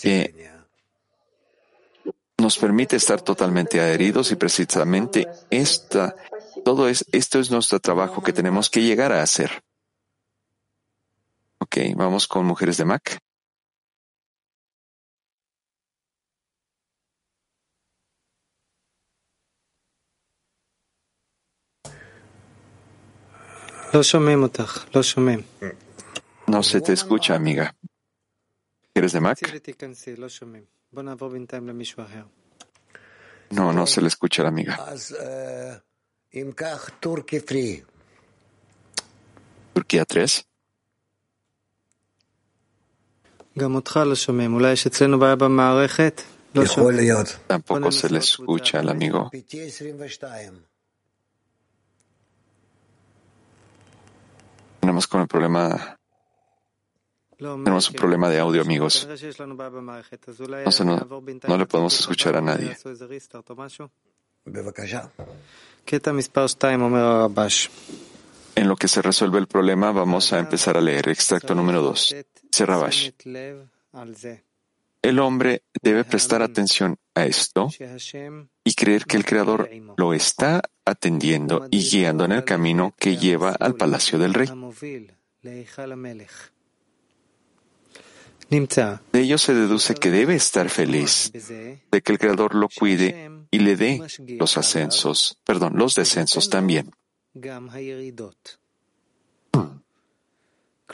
[0.00, 0.50] que
[2.38, 6.16] nos permite estar totalmente adheridos y precisamente esta,
[6.64, 9.62] todo es, esto es nuestro trabajo que tenemos que llegar a hacer.
[11.76, 13.18] Ok, vamos con mujeres de Mac.
[26.46, 27.74] No se te escucha, amiga.
[28.94, 29.38] ¿Eres de Mac?
[33.50, 34.76] No, no se le escucha a la amiga.
[39.72, 40.46] Turquía 3.
[47.46, 49.30] Tampoco se le escucha al amigo.
[54.80, 55.98] Tenemos con el problema.
[57.38, 59.08] Tenemos un problema de audio, amigos.
[60.84, 60.98] No,
[61.48, 62.76] no le podemos escuchar a nadie.
[68.56, 72.16] En lo que se resuelve el problema, vamos a empezar a leer extracto número 2.
[72.60, 73.10] Rabash.
[75.02, 77.68] El hombre debe prestar atención a esto
[78.64, 83.50] y creer que el Creador lo está atendiendo y guiando en el camino que lleva
[83.50, 84.48] al palacio del rey.
[88.50, 93.58] De ello se deduce que debe estar feliz de que el Creador lo cuide y
[93.58, 94.00] le dé
[94.38, 96.90] los ascensos, perdón, los descensos también.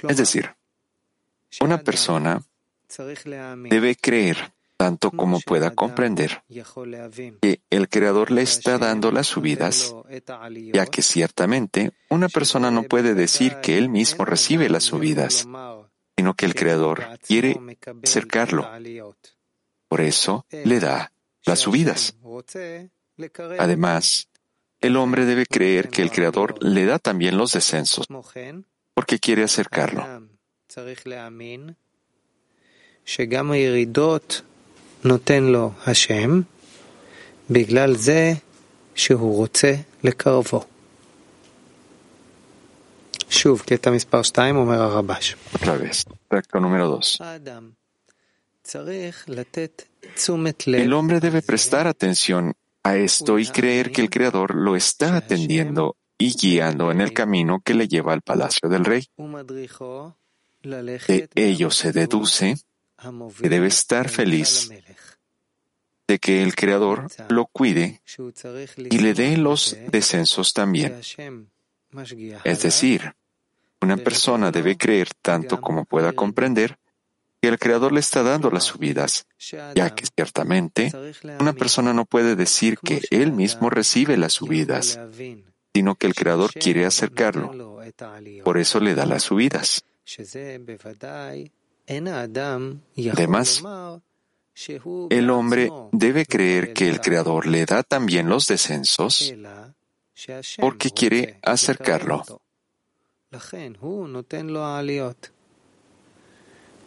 [0.09, 0.55] Es decir,
[1.61, 2.43] una persona
[3.69, 6.43] debe creer tanto como pueda comprender
[7.43, 9.95] que el Creador le está dando las subidas,
[10.73, 15.47] ya que ciertamente una persona no puede decir que él mismo recibe las subidas,
[16.17, 17.61] sino que el Creador quiere
[18.03, 18.67] acercarlo.
[19.87, 21.13] Por eso le da
[21.45, 22.17] las subidas.
[23.59, 24.30] Además,
[24.81, 28.07] el hombre debe creer que el Creador le da también los descensos,
[28.95, 30.29] porque quiere acercarlo.
[45.55, 47.19] Otra vez, tracto número 2.
[50.83, 55.97] El hombre debe prestar atención a esto y creer que el Creador lo está atendiendo
[56.19, 59.07] y guiando en el camino que le lleva al palacio del rey.
[60.63, 62.57] De ello se deduce
[63.41, 64.71] que debe estar feliz
[66.07, 68.03] de que el Creador lo cuide
[68.77, 71.01] y le dé los descensos también.
[72.45, 73.15] Es decir,
[73.81, 76.77] una persona debe creer tanto como pueda comprender
[77.41, 79.27] que el Creador le está dando las subidas,
[79.75, 80.93] ya que ciertamente
[81.39, 85.01] una persona no puede decir que él mismo recibe las subidas,
[85.75, 87.81] sino que el Creador quiere acercarlo.
[88.45, 89.85] Por eso le da las subidas.
[93.13, 93.63] Además,
[95.11, 99.33] el hombre debe creer que el Creador le da también los descensos
[100.59, 102.25] porque quiere acercarlo.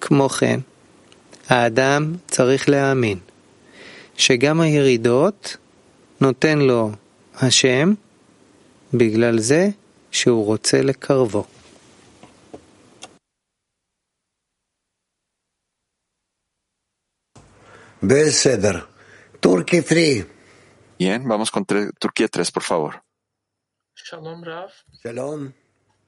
[0.06, 0.60] כמו כן,
[1.50, 3.20] האדם צריך להאמין
[4.18, 5.58] שגם הירידות
[6.22, 6.92] נותן לו
[7.36, 7.94] השם
[8.94, 9.70] בגלל זה
[10.12, 11.46] שהוא רוצה לקרבו.
[18.04, 18.86] בסדר.
[19.40, 20.26] טורקי 3.
[21.00, 21.66] Bien, vamos con
[22.00, 22.94] Turquía 3, por favor.
[23.96, 24.72] Shalom, Rav.
[25.02, 25.54] Shalom.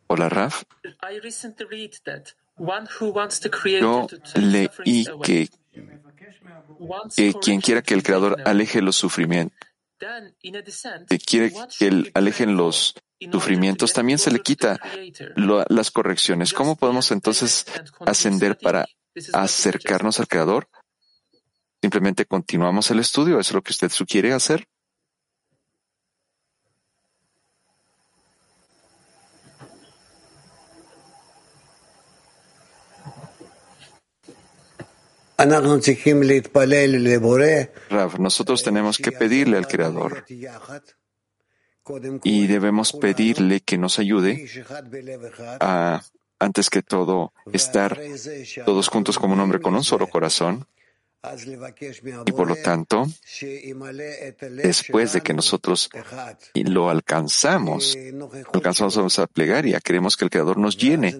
[0.10, 0.64] Hola, Raf.
[1.04, 2.26] I recently read that
[3.82, 5.50] Yo leí que,
[7.16, 9.58] que quien quiera que el Creador aleje los sufrimientos,
[11.08, 12.96] que quiere que alejen los
[13.32, 14.80] sufrimientos, también se le quita
[15.36, 16.54] lo- las correcciones.
[16.54, 17.66] ¿Cómo podemos entonces
[18.06, 18.86] ascender para
[19.34, 20.28] acercarnos al.
[20.28, 20.68] Creador?
[21.82, 23.40] Simplemente continuamos el estudio.
[23.40, 24.68] ¿Eso es lo que usted sugiere hacer?
[37.90, 40.26] Rav, nosotros tenemos que pedirle al Creador.
[42.24, 44.48] y debemos pedirle que nos ayude
[45.60, 46.02] a,
[46.40, 48.00] antes que todo, estar
[48.66, 50.68] todos juntos como un hombre con un solo corazón.
[52.28, 53.08] Y por lo tanto,
[54.52, 55.90] después de que nosotros
[56.54, 57.98] lo alcanzamos,
[58.54, 61.18] alcanzamos a plegaria, queremos que el Creador nos llene,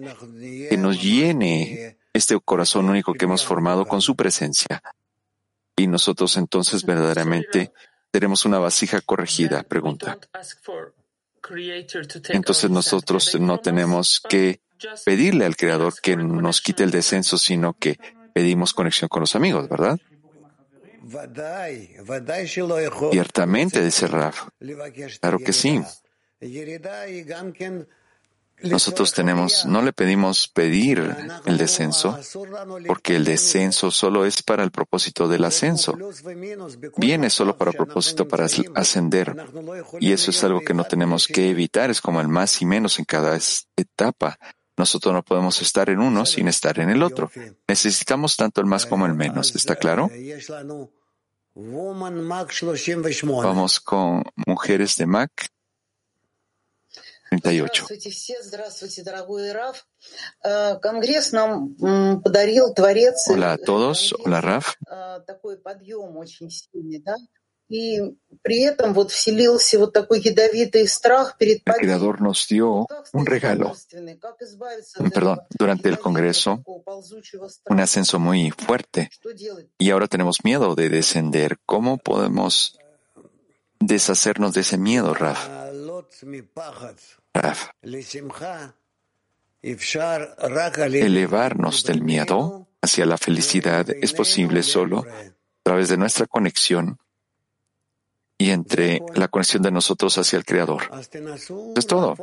[0.68, 4.82] que nos llene este corazón único que hemos formado con su presencia.
[5.76, 7.72] Y nosotros entonces verdaderamente
[8.10, 10.18] tenemos una vasija corregida, pregunta.
[12.30, 14.60] Entonces nosotros no tenemos que
[15.04, 17.98] pedirle al Creador que nos quite el descenso, sino que
[18.32, 19.98] pedimos conexión con los amigos, ¿verdad?
[23.12, 24.48] Ciertamente, dice Raf.
[25.20, 25.80] Claro que sí.
[28.62, 32.18] Nosotros tenemos, no le pedimos pedir el descenso,
[32.86, 35.96] porque el descenso solo es para el propósito del ascenso.
[36.96, 39.36] Viene solo para propósito para ascender.
[40.00, 42.98] Y eso es algo que no tenemos que evitar, es como el más y menos
[42.98, 43.38] en cada
[43.76, 44.38] etapa.
[44.76, 47.30] Nosotros no podemos estar en uno sin estar en el otro.
[47.66, 49.54] Necesitamos tanto el más como el menos.
[49.54, 50.10] ¿Está claro?
[53.42, 55.48] Vamos con mujeres de Mac
[57.30, 57.86] 38.
[63.28, 64.74] Hola a todos, hola Raf.
[67.68, 68.16] El
[71.80, 73.72] creador nos dio un regalo,
[75.12, 76.62] perdón, durante el Congreso,
[77.66, 79.10] un ascenso muy fuerte
[79.78, 81.58] y ahora tenemos miedo de descender.
[81.66, 82.78] ¿Cómo podemos
[83.80, 85.65] deshacernos de ese miedo, Raf?
[91.02, 95.32] Elevarnos del miedo hacia la felicidad es posible solo a
[95.62, 96.98] través de nuestra conexión
[98.38, 100.90] y entre la conexión de nosotros hacia el Creador.
[101.74, 102.16] Es todo.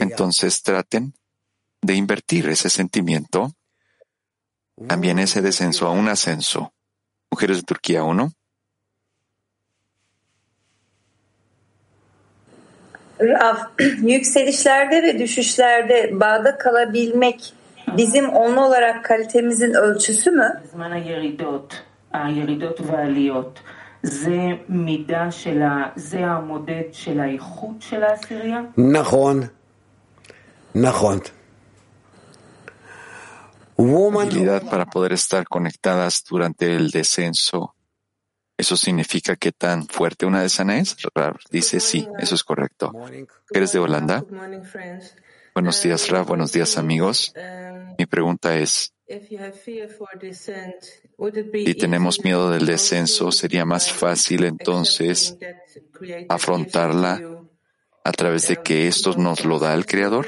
[0.00, 1.14] Entonces traten
[1.82, 3.52] de invertir ese sentimiento,
[4.86, 6.72] también ese descenso a un ascenso.
[7.30, 8.32] Mujeres de Turquía 1.
[13.21, 13.55] Rav,
[14.01, 17.53] yükselişlerde ve düşüşlerde bağda kalabilmek
[17.97, 20.61] bizim onlu olarak kalitemizin ölçüsü mü?
[20.63, 21.81] בזמן הירידות,
[22.13, 23.59] הירידות והעליות,
[24.03, 25.91] זה מידה של ה...
[25.95, 28.61] זה המודד של האיכות של העשירייה?
[28.77, 29.41] נכון,
[30.75, 31.19] נכון.
[33.77, 37.75] Woman, Habilidad para poder estar conectadas durante el descenso.
[38.60, 40.94] ¿Eso significa que tan fuerte una de sana es?
[41.14, 42.92] Rab dice sí, eso es correcto.
[43.50, 44.22] ¿Eres de Holanda?
[44.70, 45.16] Friends.
[45.54, 46.26] Buenos días, Rab.
[46.26, 47.32] Buenos días, amigos.
[47.34, 48.92] Um, Mi pregunta es,
[51.64, 55.38] si tenemos miedo del descenso, sería más fácil entonces
[56.28, 57.18] afrontarla
[58.04, 60.26] a través de que esto nos lo da el Creador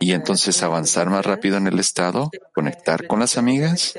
[0.00, 3.94] y uh, entonces to avanzar más rápido en el estado, conectar con las amigas?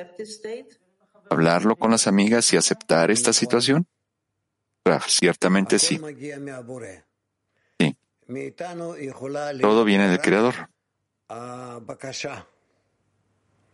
[1.29, 3.87] hablarlo con las amigas y aceptar esta situación?
[4.85, 5.99] Ah, ciertamente sí.
[7.79, 7.97] Sí.
[9.61, 10.69] Todo viene del Creador.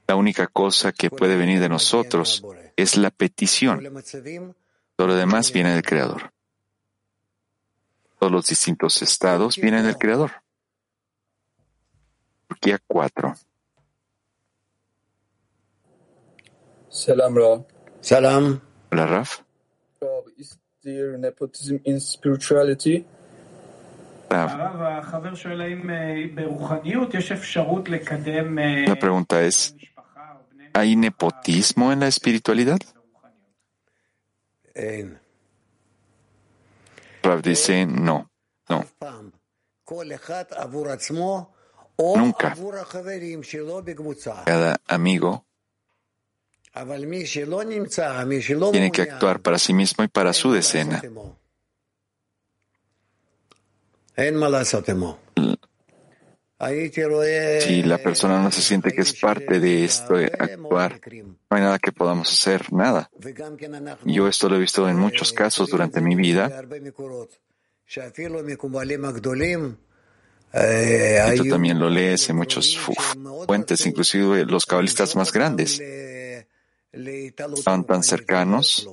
[0.07, 2.43] La única cosa que puede venir de nosotros
[2.75, 4.03] es la petición.
[4.95, 6.31] Todo lo demás viene del Creador.
[8.19, 10.31] Todos los distintos estados vienen del Creador.
[12.47, 13.35] Turquía 4.
[16.91, 17.65] Salam, Rav.
[18.01, 18.61] Salam.
[18.91, 19.43] Hola, Raf.
[20.37, 23.05] is there nepotism in spirituality?
[24.29, 24.99] La
[28.99, 29.73] pregunta es,
[30.73, 32.79] ¿hay nepotismo en la espiritualidad?
[37.23, 38.29] Rav dice, no,
[38.67, 38.85] no.
[41.97, 42.55] Nunca.
[44.45, 45.45] Cada amigo
[48.71, 51.01] tiene que actuar para sí mismo y para su decena.
[57.61, 61.61] Si la persona no se siente que es parte de esto, de actuar, no hay
[61.61, 63.09] nada que podamos hacer, nada.
[64.05, 66.63] Yo esto lo he visto en muchos casos durante mi vida.
[70.53, 72.77] Esto también lo lees en muchos
[73.47, 75.81] fuentes, inclusive los cabalistas más grandes
[76.91, 78.89] estaban tan cercanos,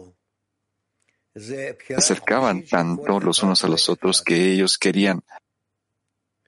[1.35, 5.23] se acercaban tanto los unos a los otros que ellos querían,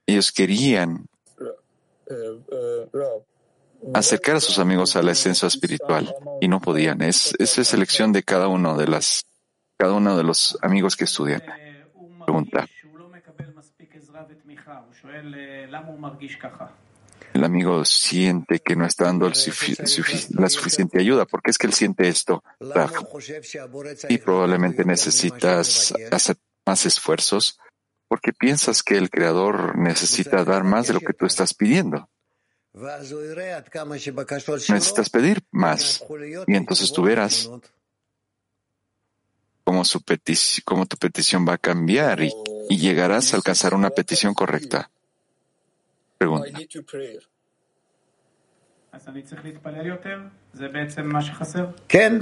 [0.05, 1.07] ellos querían
[3.93, 7.01] acercar a sus amigos a la esencia espiritual y no podían.
[7.01, 9.25] Es, esa es elección de cada uno de las,
[9.77, 11.41] cada uno de los amigos que estudian.
[12.25, 12.67] Pregunta
[17.41, 19.35] el amigo siente que no está dando la
[20.49, 21.25] suficiente ayuda.
[21.25, 22.43] ¿Por qué es que él siente esto?
[22.59, 22.93] Raf?
[24.09, 27.59] Y probablemente necesitas hacer más esfuerzos
[28.07, 32.07] porque piensas que el Creador necesita dar más de lo que tú estás pidiendo.
[34.69, 36.05] Necesitas pedir más
[36.47, 37.49] y entonces tú verás
[39.63, 42.31] cómo, tu petición va a cambiar y,
[42.69, 44.91] y llegarás a alcanzar una petición correcta.
[46.17, 46.59] Pregunta.
[48.90, 48.92] need to pray.
[48.92, 50.18] אז אני צריך להתפלל יותר?
[50.52, 51.66] זה בעצם מה שחסר?
[51.88, 52.12] כן,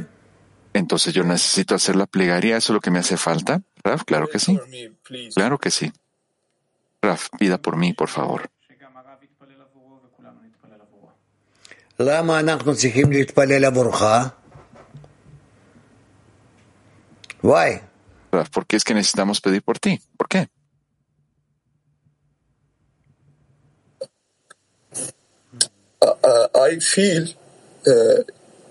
[0.77, 2.57] Entonces yo necesito hacer la plegaria.
[2.57, 3.61] ¿Eso es lo que me hace falta?
[3.85, 4.57] Raf, claro que sí.
[4.57, 5.33] For me, please.
[5.39, 5.87] Claro que sí.
[7.03, 8.41] Raf, pida por mí, por favor.
[8.69, 11.09] שגם הרב יתפלל עבורו וכולנו נתפלל עבורו.
[12.01, 14.03] למה אנחנו צריכים להתפלל עבורך?
[17.43, 17.81] Why?
[18.33, 20.01] Raf, ¿por qué es que necesitamos pedir por ti?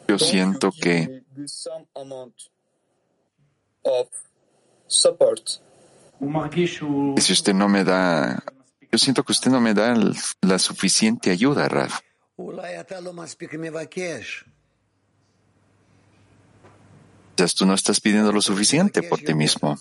[0.09, 1.23] Yo siento que
[7.19, 8.43] si usted no me da,
[8.91, 9.95] yo siento que usted no me da
[10.43, 12.01] la suficiente ayuda, Raf.
[17.37, 19.79] Quizás tú no estás pidiendo lo suficiente por ti mismo.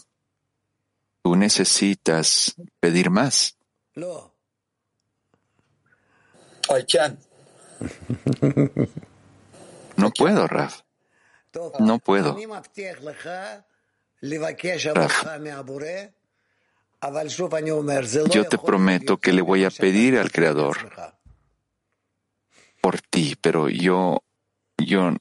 [1.23, 3.57] Tú necesitas pedir más.
[6.69, 7.17] I can.
[9.97, 10.81] No puedo, Raf.
[11.79, 12.37] No puedo.
[14.93, 15.25] Raf,
[18.31, 20.77] yo te prometo que le voy a pedir al Creador
[22.81, 24.23] por ti, pero yo,
[24.77, 25.13] yo,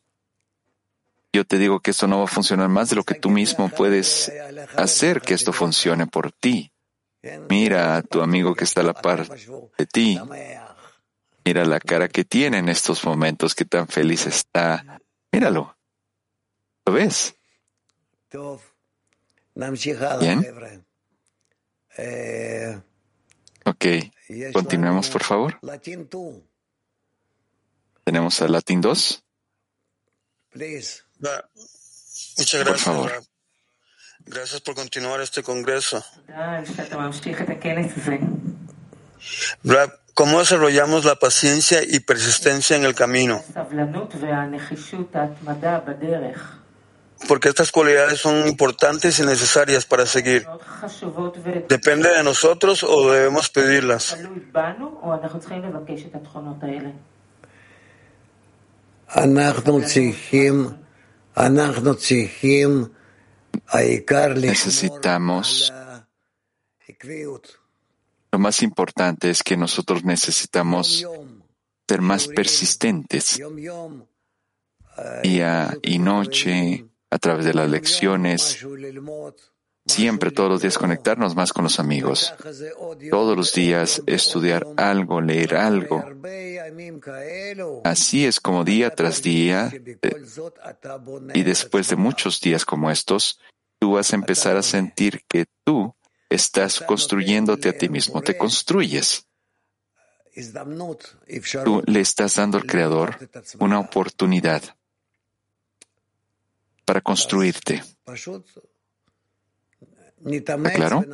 [1.32, 3.68] yo te digo que esto no va a funcionar más de lo que tú mismo
[3.68, 4.32] puedes
[4.76, 6.72] hacer que esto funcione por ti.
[7.48, 10.20] Mira a tu amigo que está a la par de ti.
[11.46, 15.00] Mira la cara que tiene en estos momentos, qué tan feliz está.
[15.30, 15.78] Míralo.
[16.84, 17.36] ¿Lo ves?
[20.18, 20.84] Bien.
[23.64, 23.84] Ok.
[24.52, 25.60] Continuemos, por favor.
[28.02, 29.24] Tenemos a Latin 2.
[32.38, 32.64] Muchas gracias.
[32.64, 33.22] Por favor.
[34.24, 36.04] Gracias por continuar este congreso.
[40.14, 43.42] ¿cómo desarrollamos la paciencia y persistencia en el camino?
[47.28, 50.46] Porque estas cualidades son importantes y necesarias para seguir.
[51.68, 54.16] ¿Depende de nosotros o debemos pedirlas?
[64.34, 65.72] Necesitamos
[68.36, 71.06] lo más importante es que nosotros necesitamos
[71.88, 73.40] ser más persistentes
[75.22, 78.58] día y noche, a través de las lecciones,
[79.86, 82.34] siempre todos los días conectarnos más con los amigos,
[83.10, 86.04] todos los días estudiar algo, leer algo.
[87.84, 90.24] Así es como día tras día, eh,
[91.32, 93.40] y después de muchos días como estos,
[93.80, 95.95] tú vas a empezar a sentir que tú
[96.28, 99.26] estás construyéndote a ti mismo, te construyes.
[101.64, 103.16] Tú le estás dando al Creador
[103.58, 104.62] una oportunidad
[106.84, 107.82] para construirte.
[110.24, 111.04] ¿Está ¿Ah, claro?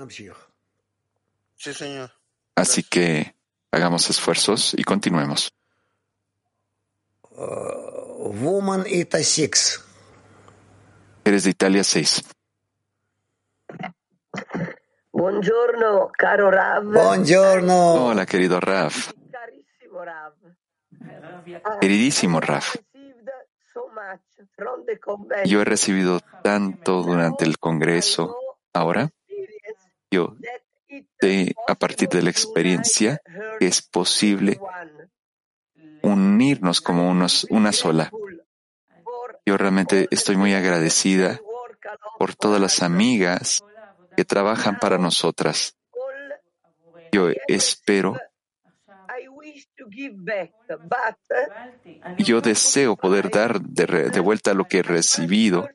[1.56, 2.10] Sí, señor.
[2.56, 3.34] Así que
[3.70, 5.52] hagamos esfuerzos y continuemos.
[7.30, 9.80] Woman Ita 6.
[11.24, 12.24] Eres de Italia 6.
[15.14, 16.84] Buongiorno, caro Rav.
[16.84, 18.06] Buongiorno.
[18.06, 18.94] Hola, querido Rav.
[21.80, 22.76] Queridísimo Raf.
[23.74, 25.44] So much from the convention.
[25.44, 28.38] Yo he recibido tanto durante el Congreso.
[28.72, 29.10] Ahora,
[30.10, 30.34] yo
[31.20, 33.20] sé a partir de la experiencia
[33.58, 34.58] que es posible
[36.02, 38.10] unirnos como unos, una sola.
[39.44, 41.38] Yo realmente estoy muy agradecida
[42.18, 43.62] por todas las amigas
[44.16, 45.76] que trabajan para nosotras.
[47.12, 48.16] Yo espero,
[52.18, 55.68] yo deseo poder dar de, de vuelta lo que he recibido.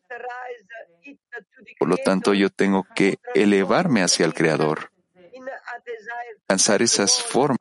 [1.80, 4.92] Por lo tanto, yo tengo que elevarme hacia el Creador,
[6.42, 7.60] alcanzar esas formas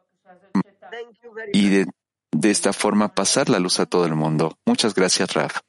[1.52, 1.86] y de,
[2.32, 4.58] de esta forma pasar la luz a todo el mundo.
[4.64, 5.60] Muchas gracias, Raf.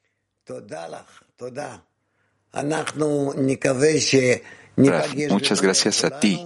[4.77, 6.45] Muchas gracias a ti.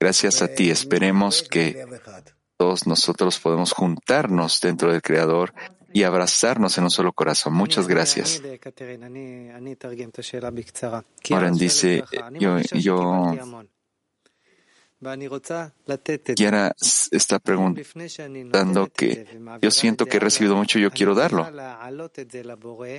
[0.00, 0.70] Gracias a ti.
[0.70, 1.84] Esperemos que
[2.56, 5.52] todos nosotros podamos juntarnos dentro del Creador
[5.92, 7.54] y abrazarnos en un solo corazón.
[7.54, 8.42] Muchas gracias.
[11.30, 12.04] Oren dice,
[12.38, 13.32] yo, yo
[16.34, 16.74] Kiara
[17.10, 19.26] está preguntando que
[19.60, 21.46] yo siento que he recibido mucho, y yo quiero darlo.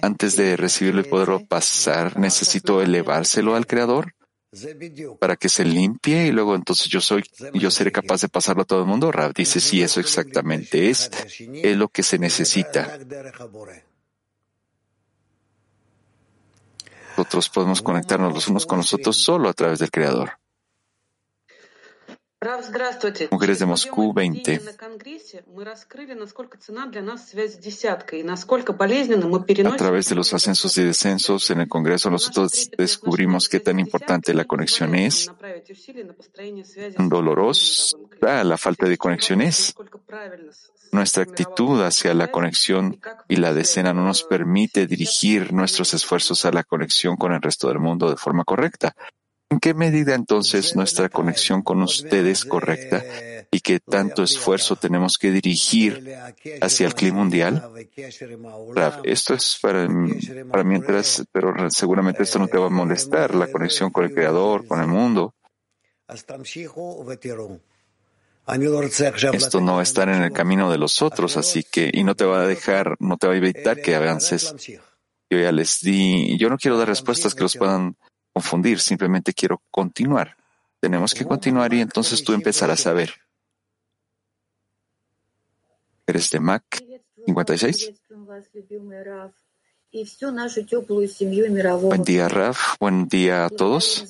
[0.02, 4.14] Antes de recibirlo y poderlo pasar, necesito elevárselo al Creador
[5.20, 8.66] para que se limpie y luego entonces yo soy, yo seré capaz de pasarlo a
[8.66, 9.12] todo el mundo.
[9.12, 12.98] Rav dice, sí, eso exactamente es, es lo que se necesita.
[17.18, 20.32] Nosotros podemos conectarnos los unos con los otros solo a través del Creador.
[23.32, 24.62] Mujeres de Moscú 20.
[29.66, 34.34] A través de los ascensos y descensos en el Congreso, nosotros descubrimos qué tan importante
[34.34, 35.32] la conexión es,
[36.98, 39.74] dolorosa ah, la falta de conexión es.
[40.92, 46.52] Nuestra actitud hacia la conexión y la decena no nos permite dirigir nuestros esfuerzos a
[46.52, 48.96] la conexión con el resto del mundo de forma correcta.
[49.56, 53.02] ¿En qué medida entonces nuestra conexión con ustedes es correcta
[53.50, 56.14] y qué tanto esfuerzo tenemos que dirigir
[56.60, 57.72] hacia el clima mundial?
[59.06, 59.88] Esto es para
[60.66, 64.82] mientras, pero seguramente esto no te va a molestar, la conexión con el Creador, con
[64.82, 65.34] el mundo.
[69.32, 72.16] Esto no va a estar en el camino de los otros, así que, y no
[72.16, 74.54] te va a dejar, no te va a evitar que avances.
[75.30, 77.96] Yo ya les di, yo no quiero dar respuestas que los puedan
[78.36, 80.36] confundir, simplemente quiero continuar.
[80.82, 83.14] Tenemos que continuar y entonces tú empezarás a ver.
[86.06, 86.84] Eres de Mac
[87.26, 87.94] 56.
[91.82, 92.76] Buen día, Raf.
[92.78, 94.06] Buen día a todos.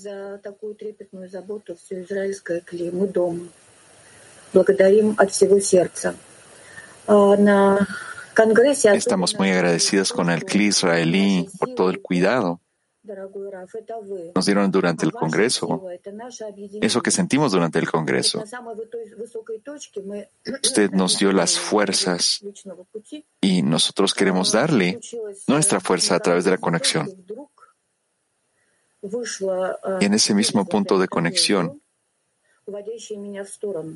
[8.95, 12.64] Estamos muy agradecidos con el CLI israelí por todo el cuidado
[14.35, 15.81] nos dieron durante el Congreso,
[16.81, 18.43] eso que sentimos durante el Congreso.
[20.63, 22.43] Usted nos dio las fuerzas
[23.41, 24.99] y nosotros queremos darle
[25.47, 27.07] nuestra fuerza a través de la conexión.
[29.99, 31.81] Y en ese mismo punto de conexión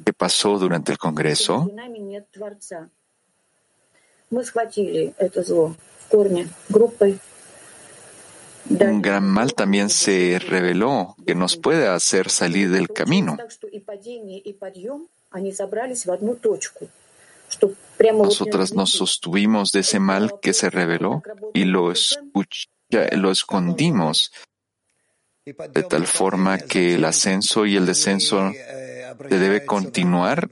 [0.06, 1.72] que pasó durante el Congreso,
[8.70, 13.38] un gran mal también se reveló que nos puede hacer salir del camino.
[18.14, 21.92] Nosotras nos sostuvimos de ese mal que se reveló y lo,
[23.32, 24.32] escondimos
[25.46, 28.52] de tal forma que el ascenso y el descenso
[29.28, 30.50] debe continuar.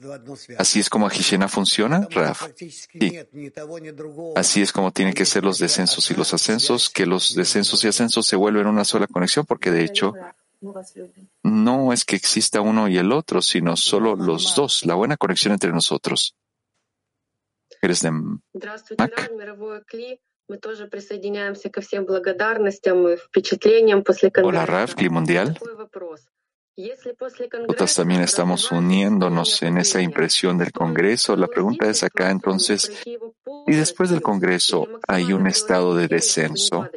[0.58, 2.50] Así es como Ajishena funciona, Raf.
[2.56, 3.18] Sí.
[4.36, 7.88] Así es como tienen que ser los descensos y los ascensos, que los descensos y
[7.88, 10.14] ascensos se vuelven una sola conexión, porque de hecho
[11.42, 15.52] no es que exista uno y el otro, sino solo los dos, la buena conexión
[15.52, 16.36] entre nosotros.
[17.80, 18.02] Eres.
[24.42, 25.58] Hola, Raf, Cli Mundial.
[26.78, 31.34] Nosotros también estamos uniéndonos en esa impresión del Congreso.
[31.34, 33.02] La pregunta es acá entonces,
[33.66, 36.88] ¿y después del Congreso hay un estado de descenso?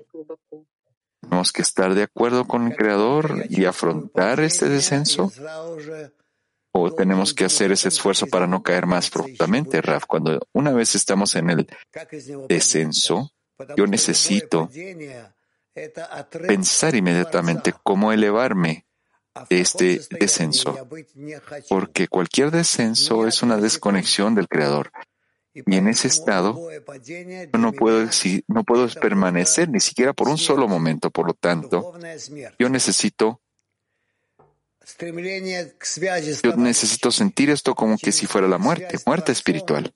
[1.19, 5.31] ¿Tenemos que estar de acuerdo con el Creador y afrontar este descenso?
[6.73, 10.05] ¿O tenemos que hacer ese esfuerzo para no caer más profundamente, Raf?
[10.05, 11.67] Cuando una vez estamos en el
[12.47, 13.31] descenso,
[13.75, 14.69] yo necesito
[16.47, 18.85] pensar inmediatamente cómo elevarme
[19.49, 20.87] este descenso,
[21.69, 24.91] porque cualquier descenso es una desconexión del Creador.
[25.53, 26.69] Y en ese estado
[27.57, 28.07] no puedo,
[28.47, 31.11] no puedo permanecer ni siquiera por un solo momento.
[31.11, 31.93] Por lo tanto,
[32.57, 33.41] yo necesito
[36.43, 39.93] yo necesito sentir esto como que si fuera la muerte, muerte espiritual.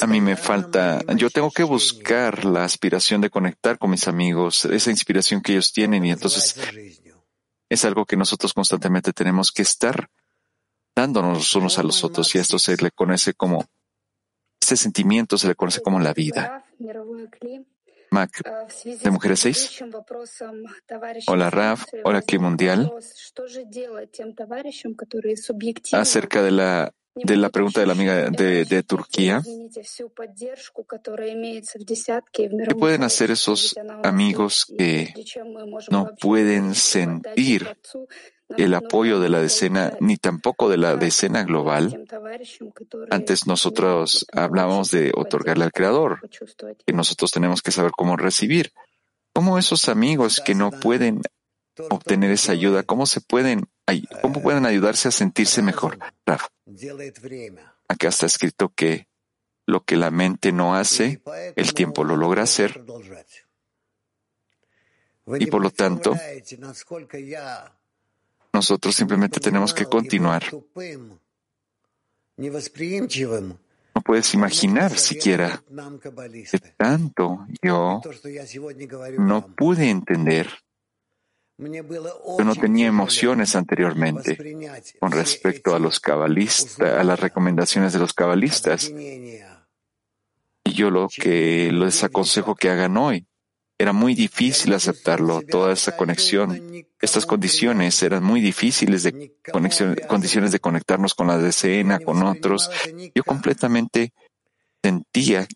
[0.00, 4.64] A mí me falta, yo tengo que buscar la aspiración de conectar con mis amigos,
[4.64, 6.60] esa inspiración que ellos tienen y entonces
[7.68, 10.10] es algo que nosotros constantemente tenemos que estar
[10.96, 13.66] dándonos unos a los otros y esto se le conoce como,
[14.60, 16.64] este sentimiento se le conoce como la vida.
[18.10, 18.30] Mac,
[18.84, 19.84] de Mujeres 6.
[21.28, 22.92] Hola Raf, hola aquí Mundial.
[25.92, 29.42] Acerca de la de la pregunta de la amiga de, de Turquía.
[32.32, 35.14] ¿Qué pueden hacer esos amigos que
[35.90, 37.76] no pueden sentir
[38.56, 42.06] el apoyo de la decena ni tampoco de la decena global?
[43.10, 46.20] Antes nosotros hablábamos de otorgarle al Creador,
[46.86, 48.72] que nosotros tenemos que saber cómo recibir.
[49.34, 51.22] ¿Cómo esos amigos que no pueden
[51.90, 53.64] obtener esa ayuda, cómo se pueden
[54.20, 55.98] ¿Cómo pueden ayudarse a sentirse mejor?
[57.88, 59.08] Acá está escrito que
[59.66, 61.22] lo que la mente no hace,
[61.56, 62.84] el tiempo lo logra hacer.
[65.38, 66.16] Y por lo tanto,
[68.52, 70.44] nosotros simplemente tenemos que continuar.
[73.94, 75.62] No puedes imaginar siquiera
[76.50, 78.00] que tanto yo
[79.18, 80.48] no pude entender
[82.38, 84.38] yo no tenía emociones anteriormente
[84.98, 88.90] con respecto a los cabalistas, a las recomendaciones de los cabalistas.
[90.64, 93.26] Y yo lo que les aconsejo que hagan hoy.
[93.78, 96.86] Era muy difícil aceptarlo, toda esa conexión.
[97.00, 102.70] Estas condiciones eran muy difíciles de conexión, condiciones de conectarnos con la decena, con otros.
[103.12, 104.12] Yo completamente
[104.82, 105.48] sentía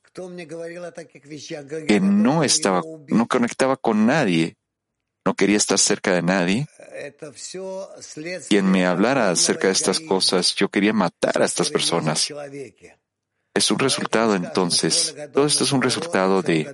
[1.87, 4.57] que no estaba, no conectaba con nadie
[5.27, 6.69] no quería estar cerca de nadie.
[8.49, 12.33] Quien me hablara acerca de estas cosas, yo quería matar a estas personas.
[13.53, 16.73] Es un resultado entonces, todo esto es un resultado de,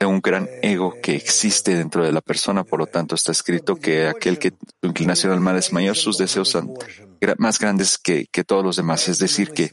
[0.00, 2.64] de un gran ego que existe dentro de la persona.
[2.64, 6.18] Por lo tanto, está escrito que aquel que su inclinación al mal es mayor, sus
[6.18, 6.74] deseos son
[7.38, 9.06] más grandes que, que todos los demás.
[9.06, 9.70] Es decir, que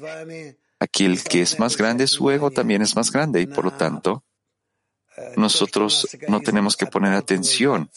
[0.80, 4.24] aquel que es más grande, su ego también es más grande y por lo tanto,
[5.36, 7.90] nosotros no tenemos que poner atención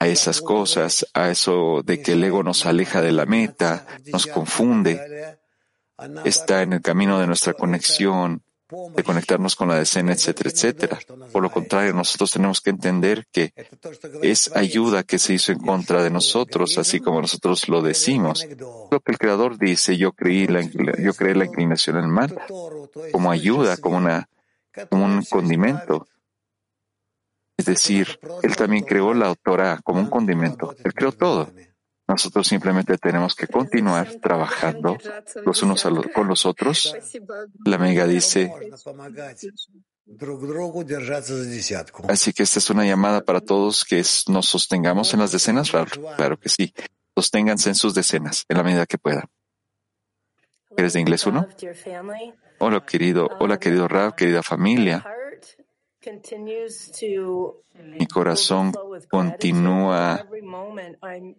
[0.00, 4.26] a esas cosas, a eso de que el ego nos aleja de la meta, nos
[4.26, 5.38] confunde,
[6.24, 8.42] está en el camino de nuestra conexión,
[8.94, 10.98] de conectarnos con la decena, etcétera, etcétera.
[11.32, 13.54] Por lo contrario, nosotros tenemos que entender que
[14.22, 18.46] es ayuda que se hizo en contra de nosotros, así como nosotros lo decimos.
[18.90, 22.38] Lo que el Creador dice, yo creí la, yo creé la inclinación al mal
[23.10, 24.28] como ayuda, como una
[24.90, 26.06] un condimento.
[27.56, 30.74] Es decir, Él también creó la autora como un condimento.
[30.84, 31.50] Él creó todo.
[32.08, 34.96] Nosotros simplemente tenemos que continuar trabajando
[35.44, 36.94] los unos con los otros.
[37.66, 38.50] La amiga dice,
[42.08, 45.70] así que esta es una llamada para todos que nos sostengamos en las decenas.
[46.16, 46.72] Claro que sí.
[47.14, 49.28] Sosténganse en sus decenas en la medida que puedan.
[50.78, 51.44] ¿Eres de inglés uno?
[52.58, 55.04] Hola querido, hola querido Rab, querida familia.
[57.98, 58.72] Mi corazón
[59.10, 60.24] continúa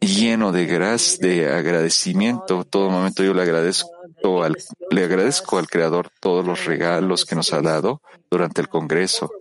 [0.02, 2.66] lleno de gracia, de agradecimiento.
[2.66, 4.58] Todo momento yo le agradezco al,
[4.92, 9.32] le agradezco al Creador todos los regalos que nos ha dado durante el Congreso.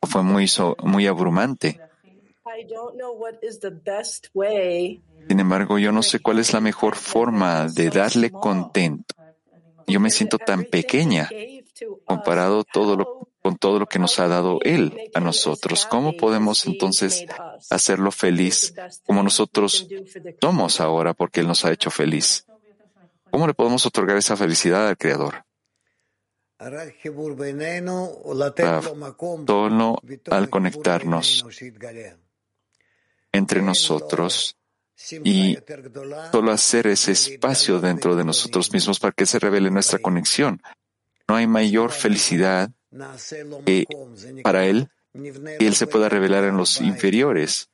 [0.00, 0.46] Fue muy,
[0.82, 1.78] muy abrumante.
[5.28, 9.14] Sin embargo, yo no sé cuál es la mejor forma de darle contento.
[9.86, 11.28] Yo me siento tan pequeña
[12.04, 15.86] comparado todo con todo lo que nos ha dado Él a nosotros.
[15.86, 17.24] ¿Cómo podemos entonces
[17.70, 18.74] hacerlo feliz
[19.04, 19.86] como nosotros
[20.40, 22.44] somos ahora porque Él nos ha hecho feliz?
[23.30, 25.44] ¿Cómo le podemos otorgar esa felicidad al Creador?
[29.46, 31.46] Solo al conectarnos
[33.30, 34.56] entre nosotros
[35.24, 35.58] y
[36.32, 40.62] solo hacer ese espacio dentro de nosotros mismos para que se revele nuestra conexión.
[41.28, 42.70] No hay mayor felicidad
[43.64, 43.86] que
[44.42, 44.88] para Él
[45.58, 47.68] que Él se pueda revelar en los inferiores.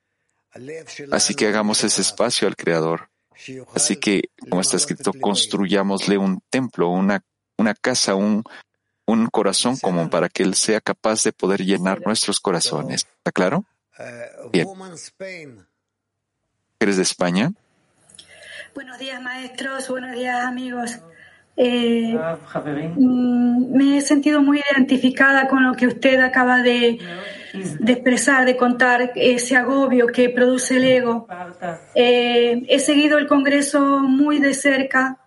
[1.11, 3.09] Así que hagamos ese espacio al Creador.
[3.75, 7.25] Así que, como está escrito, construyámosle un templo, una,
[7.57, 8.45] una casa, un,
[9.07, 13.07] un corazón común para que Él sea capaz de poder llenar nuestros corazones.
[13.19, 13.65] ¿Está claro?
[14.53, 14.69] Bien.
[16.83, 17.53] ¿Eres de España?
[18.75, 19.89] Buenos días, maestros.
[19.89, 20.99] Buenos días, amigos.
[21.57, 22.19] Eh,
[22.97, 26.99] mm, me he sentido muy identificada con lo que usted acaba de,
[27.53, 31.29] de expresar, de contar, ese agobio que produce el ego.
[31.95, 35.19] Eh, he seguido el Congreso muy de cerca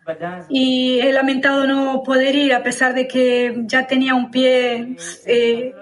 [0.49, 5.74] y he lamentado no poder ir a pesar de que ya tenía un pie eh,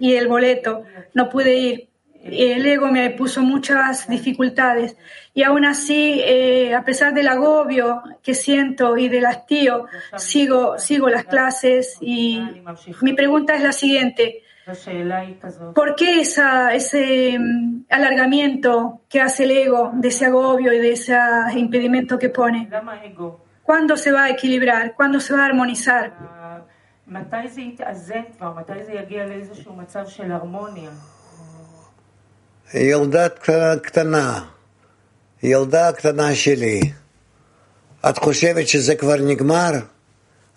[0.00, 0.82] y el boleto.
[1.14, 1.89] No pude ir
[2.22, 4.96] el ego me puso muchas dificultades
[5.32, 11.08] y aún así, eh, a pesar del agobio que siento y del hastío, sigo, sigo
[11.08, 12.42] las clases y
[13.00, 14.42] mi pregunta es la siguiente.
[15.74, 20.92] ¿Por qué esa, ese mm, alargamiento que hace el ego de ese agobio y de
[20.92, 21.18] ese
[21.56, 22.68] impedimento que pone?
[23.62, 24.94] ¿Cuándo se va a equilibrar?
[24.94, 26.12] ¿Cuándo se va a armonizar?
[32.73, 33.29] ילדה
[33.83, 34.45] קטנה,
[35.43, 36.79] ילדה קטנה שלי,
[38.09, 39.71] את חושבת שזה כבר נגמר?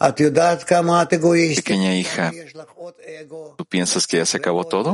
[0.09, 1.65] את יודעת כמה את אגואיסטית?
[1.65, 2.31] Pequeña hija,
[3.57, 4.91] ¿tú piensas que ya se acabó todo?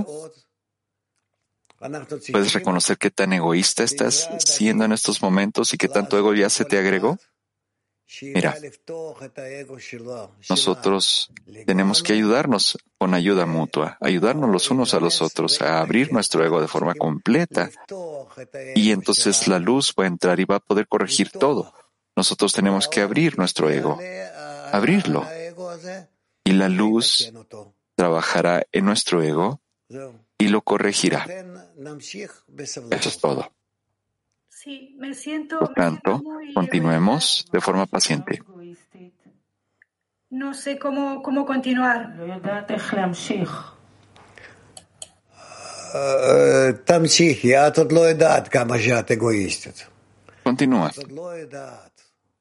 [2.32, 6.48] ¿Puedes reconocer qué tan egoísta estás siendo en estos momentos y qué tanto ego ya
[6.48, 7.18] se te agregó?
[8.21, 8.55] Mira,
[10.49, 11.31] nosotros
[11.67, 16.43] tenemos que ayudarnos con ayuda mutua, ayudarnos los unos a los otros a abrir nuestro
[16.43, 17.69] ego de forma completa.
[18.75, 21.71] Y entonces la luz va a entrar y va a poder corregir todo.
[22.15, 23.99] Nosotros tenemos que abrir nuestro ego,
[24.71, 25.25] abrirlo.
[26.43, 27.31] Y la luz
[27.95, 29.61] trabajará en nuestro ego
[30.39, 31.27] y lo corregirá.
[32.89, 33.51] Eso es todo.
[34.61, 35.57] Sí, me siento.
[35.57, 36.21] Por tanto,
[36.53, 38.43] continuemos de forma paciente.
[40.31, 42.13] No sé cómo, cómo continuar.
[50.43, 50.91] Continúa.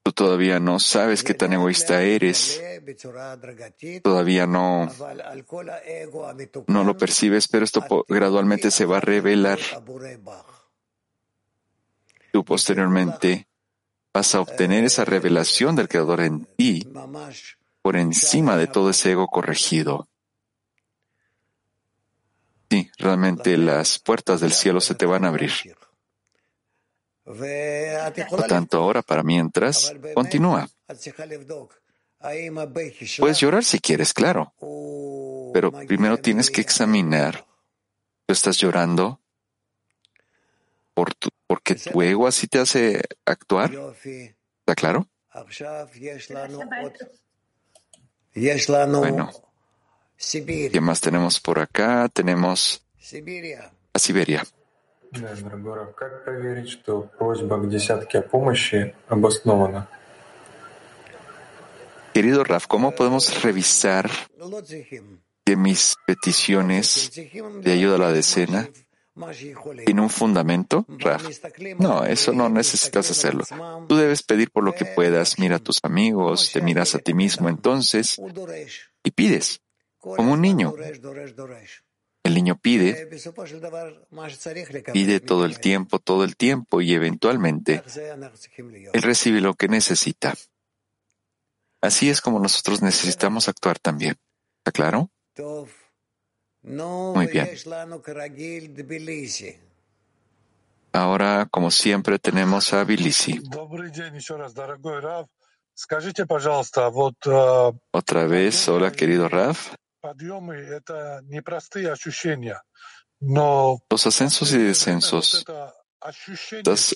[0.03, 2.61] Tú todavía no sabes qué tan egoísta eres.
[4.03, 4.91] Todavía no,
[6.67, 9.61] no lo percibes, pero esto gradualmente se va a revelar
[12.45, 13.49] posteriormente
[14.13, 16.87] vas a obtener esa revelación del Creador en ti
[17.83, 20.09] por encima de todo ese ego corregido.
[22.71, 25.53] Sí, realmente las puertas del cielo se te van a abrir.
[27.25, 30.69] Por tanto, ahora para mientras, continúa.
[33.19, 34.53] Puedes llorar si quieres, claro,
[35.53, 37.47] pero primero tienes que examinar.
[38.27, 39.21] ¿Tú estás llorando
[40.99, 43.71] por tu, porque tu ego así te hace actuar.
[44.03, 45.07] ¿Está claro?
[48.99, 49.31] Bueno,
[50.73, 52.09] ¿qué más tenemos por acá?
[52.13, 52.85] Tenemos
[53.93, 54.45] a Siberia.
[62.13, 64.11] Querido Raf, ¿cómo podemos revisar
[65.45, 68.69] que mis peticiones de ayuda a la decena
[69.85, 71.25] ¿Tiene un fundamento, Raf?
[71.79, 73.45] No, eso no necesitas hacerlo.
[73.89, 77.15] Tú debes pedir por lo que puedas, mira a tus amigos, te miras a ti
[77.15, 78.21] mismo entonces
[79.03, 79.61] y pides,
[79.99, 80.75] como un niño.
[82.23, 83.09] El niño pide,
[84.93, 87.83] pide todo el tiempo, todo el tiempo y eventualmente
[88.93, 90.35] él recibe lo que necesita.
[91.81, 94.17] Así es como nosotros necesitamos actuar también.
[94.59, 95.11] ¿Está claro?
[96.63, 97.49] Muy bien.
[100.93, 103.41] Ahora, como siempre, tenemos a Bilisi.
[107.93, 109.75] Otra vez, hola querido Raf.
[113.91, 115.45] Los ascensos y descensos,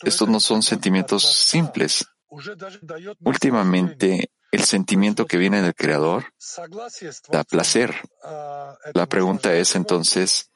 [0.05, 2.05] estos no son sentimientos simples.
[3.21, 6.27] Últimamente, el sentimiento que viene del Creador
[7.31, 7.95] da placer.
[8.95, 10.51] La pregunta es entonces,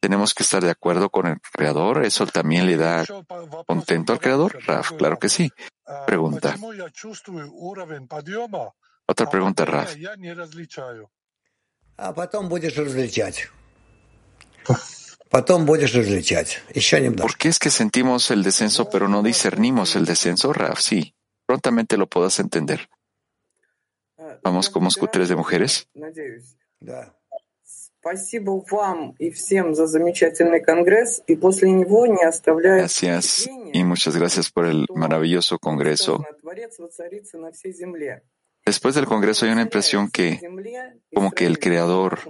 [0.00, 2.04] ¿tenemos que estar de acuerdo con el Creador?
[2.04, 3.04] ¿Eso también le da
[3.66, 4.62] contento al Creador?
[4.66, 5.50] Raf, claro que sí.
[6.06, 6.54] Pregunta.
[9.06, 9.96] Otra pregunta, Raf.
[17.16, 20.80] ¿Por qué es que sentimos el descenso pero no discernimos el descenso, Raf?
[20.80, 21.14] Sí,
[21.50, 22.88] prontamente lo puedas entender.
[24.44, 25.88] Vamos como escutres de mujeres.
[32.76, 36.24] Gracias y muchas gracias por el maravilloso congreso.
[38.64, 40.38] Después del congreso hay una impresión que
[41.12, 42.20] como que el creador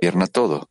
[0.00, 0.68] pierna todo.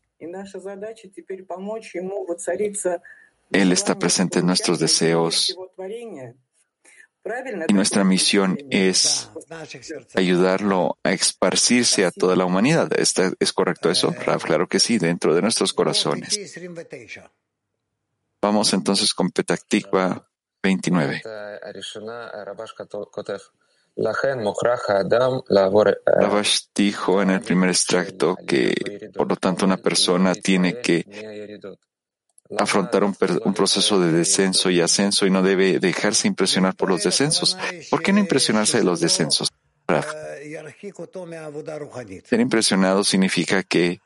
[3.52, 5.58] Él está presente en nuestros deseos
[7.68, 9.32] y nuestra misión es
[10.14, 12.90] ayudarlo a esparcirse a toda la humanidad.
[12.98, 14.44] ¿Es correcto eso, Raf?
[14.44, 16.40] Claro que sí, dentro de nuestros corazones.
[18.42, 20.30] Vamos entonces con Petaktikva
[20.62, 21.24] 29.
[26.06, 31.60] Rabash dijo en el primer extracto que, por lo tanto, una persona tiene que
[32.58, 33.14] afrontar un,
[33.54, 37.58] proceso de descenso y ascenso y no debe dejarse impresionar por los descensos.
[37.90, 39.52] ¿Por qué no impresionarse de los descensos?
[42.26, 44.00] Ser impresionado significa que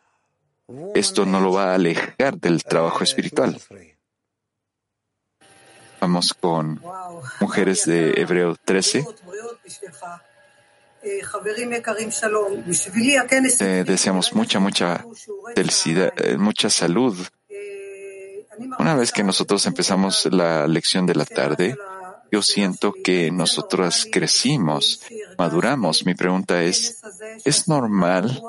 [0.96, 3.60] esto no lo va a alejar del trabajo espiritual.
[6.00, 6.82] Vamos con
[7.42, 9.06] mujeres de Hebreo 13.
[13.60, 15.06] Eh, deseamos mucha, mucha
[15.56, 17.18] felicidad, eh, mucha salud
[18.80, 21.78] una vez que nosotros empezamos la lección de la tarde,
[22.32, 25.02] yo siento que nosotros crecimos,
[25.38, 26.06] maduramos.
[26.06, 27.02] Mi pregunta es,
[27.44, 28.42] ¿es normal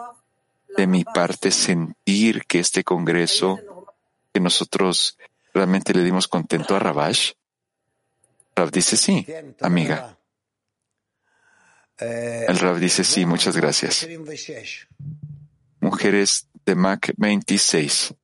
[0.76, 3.58] de mi parte sentir que este Congreso,
[4.32, 5.16] que nosotros
[5.54, 7.32] realmente le dimos contento a Rabash?
[8.54, 9.26] Rav dice sí,
[9.61, 10.18] amiga.
[11.98, 14.06] El Rav dice sí, muchas gracias.
[15.80, 18.14] Mujeres de Mac 26.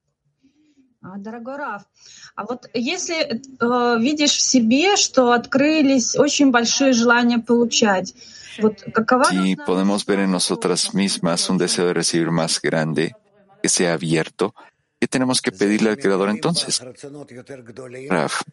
[1.05, 1.81] Дорогой Раф,
[2.35, 8.13] а вот если э, видишь в себе, что открылись очень большие желания получать,
[8.59, 13.15] вот какова Si podemos ver en nosotras mismas un deseo de recibir más grande,
[13.63, 14.53] que sea abierto,
[14.99, 16.79] ¿qué tenemos que pedirle al Creador entonces?
[18.07, 18.43] Raf,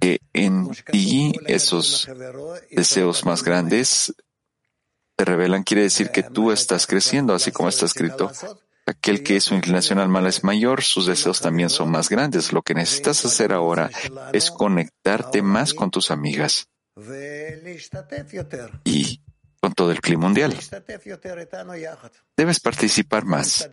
[0.00, 2.08] que en ti esos
[2.70, 4.14] deseos más grandes
[5.16, 8.30] te revelan, quiere decir que tú estás creciendo, así como está escrito
[8.91, 12.53] aquel que su inclinación al mal es mayor, sus deseos también son más grandes.
[12.53, 13.89] Lo que necesitas hacer ahora
[14.31, 16.69] es conectarte más con tus amigas
[18.83, 19.21] y
[19.59, 20.57] con todo el clima mundial.
[22.37, 23.69] Debes participar más.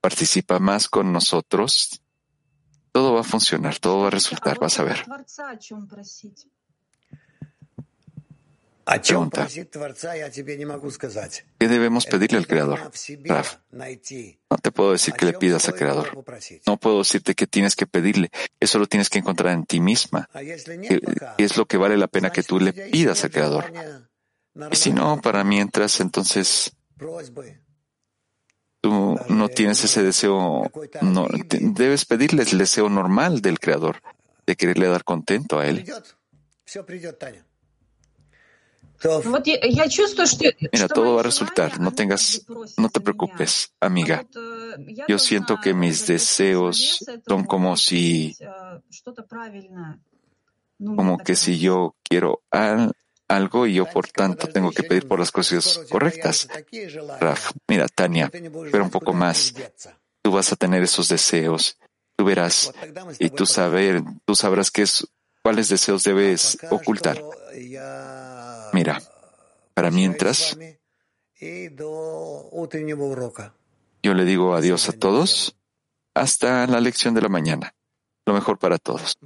[0.00, 2.02] Participa más con nosotros.
[2.92, 5.04] Todo va a funcionar, todo va a resultar, vas a ver.
[9.00, 9.48] Pregunta.
[11.58, 12.80] ¿Qué debemos pedirle al Creador?
[13.24, 16.24] Raf, no te puedo decir que le pidas al Creador.
[16.66, 18.30] No puedo decirte que tienes que pedirle.
[18.60, 20.28] Eso lo tienes que encontrar en ti misma.
[20.32, 23.72] ¿Qué es lo que vale la pena que tú le pidas al Creador?
[24.70, 26.76] Y si no, para mientras, entonces
[28.80, 30.70] tú no tienes ese deseo,
[31.00, 34.02] no, debes pedirle el deseo normal del Creador,
[34.46, 35.84] de quererle dar contento a Él.
[40.72, 41.80] Mira, todo va a resultar.
[41.80, 42.44] No tengas,
[42.76, 44.24] no te preocupes, amiga.
[45.08, 48.36] Yo siento que mis deseos son como si,
[50.78, 52.42] como que si yo quiero
[53.28, 56.48] algo y yo por tanto tengo que pedir por las cosas correctas.
[57.20, 58.30] Raf, mira, Tania,
[58.70, 59.54] pero un poco más.
[60.22, 61.76] Tú vas a tener esos deseos.
[62.16, 62.72] Tú verás
[63.18, 65.06] y tú saber, tú sabrás qué es,
[65.42, 67.22] cuáles deseos debes ocultar.
[68.72, 69.02] Mira,
[69.74, 70.56] para mientras,
[74.02, 75.56] yo le digo adiós a todos
[76.14, 77.74] hasta la lección de la mañana.
[78.24, 79.16] Lo mejor para todos.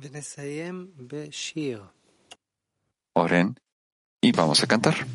[3.12, 3.61] Oren
[4.20, 5.07] y vamos a cantar.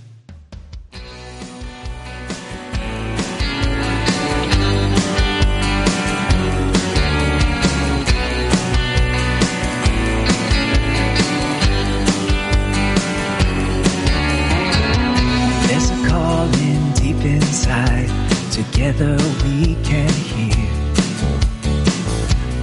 [18.51, 20.67] Together we can hear.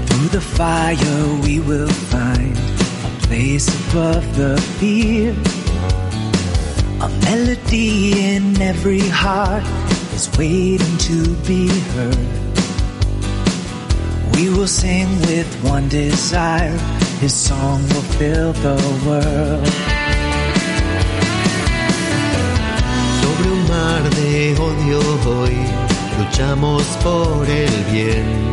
[0.06, 5.32] Through the fire we will find a place above the fear.
[7.00, 9.64] A melody in every heart
[10.14, 12.28] is waiting to be heard.
[14.36, 16.78] We will sing with one desire,
[17.20, 19.87] His song will fill the world.
[23.38, 25.56] Sobre un mar de odio hoy
[26.18, 28.52] luchamos por el bien.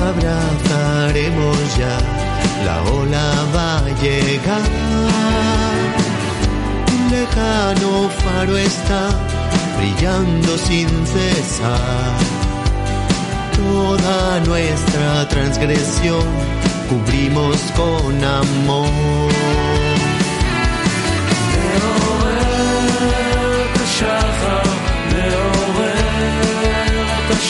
[0.00, 1.98] abrazaremos ya,
[2.64, 4.62] la ola va a llegar.
[6.94, 9.10] Un lejano faro está
[9.76, 12.16] brillando sin cesar.
[13.56, 16.24] Toda nuestra transgresión
[16.88, 19.29] cubrimos con amor.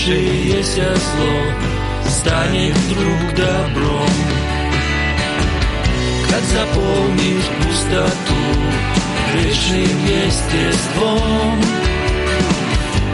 [0.00, 4.08] раскрывшееся зло станет вдруг добром,
[6.30, 8.34] как заполнишь пустоту
[9.32, 11.60] грешным естеством,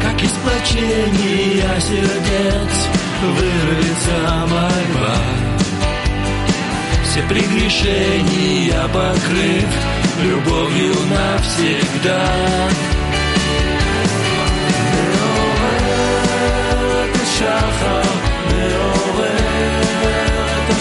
[0.03, 2.89] как из плачения сердец
[3.22, 5.16] вырвется мольба.
[7.05, 9.68] Все прегрешения покрыв
[10.22, 12.96] любовью навсегда.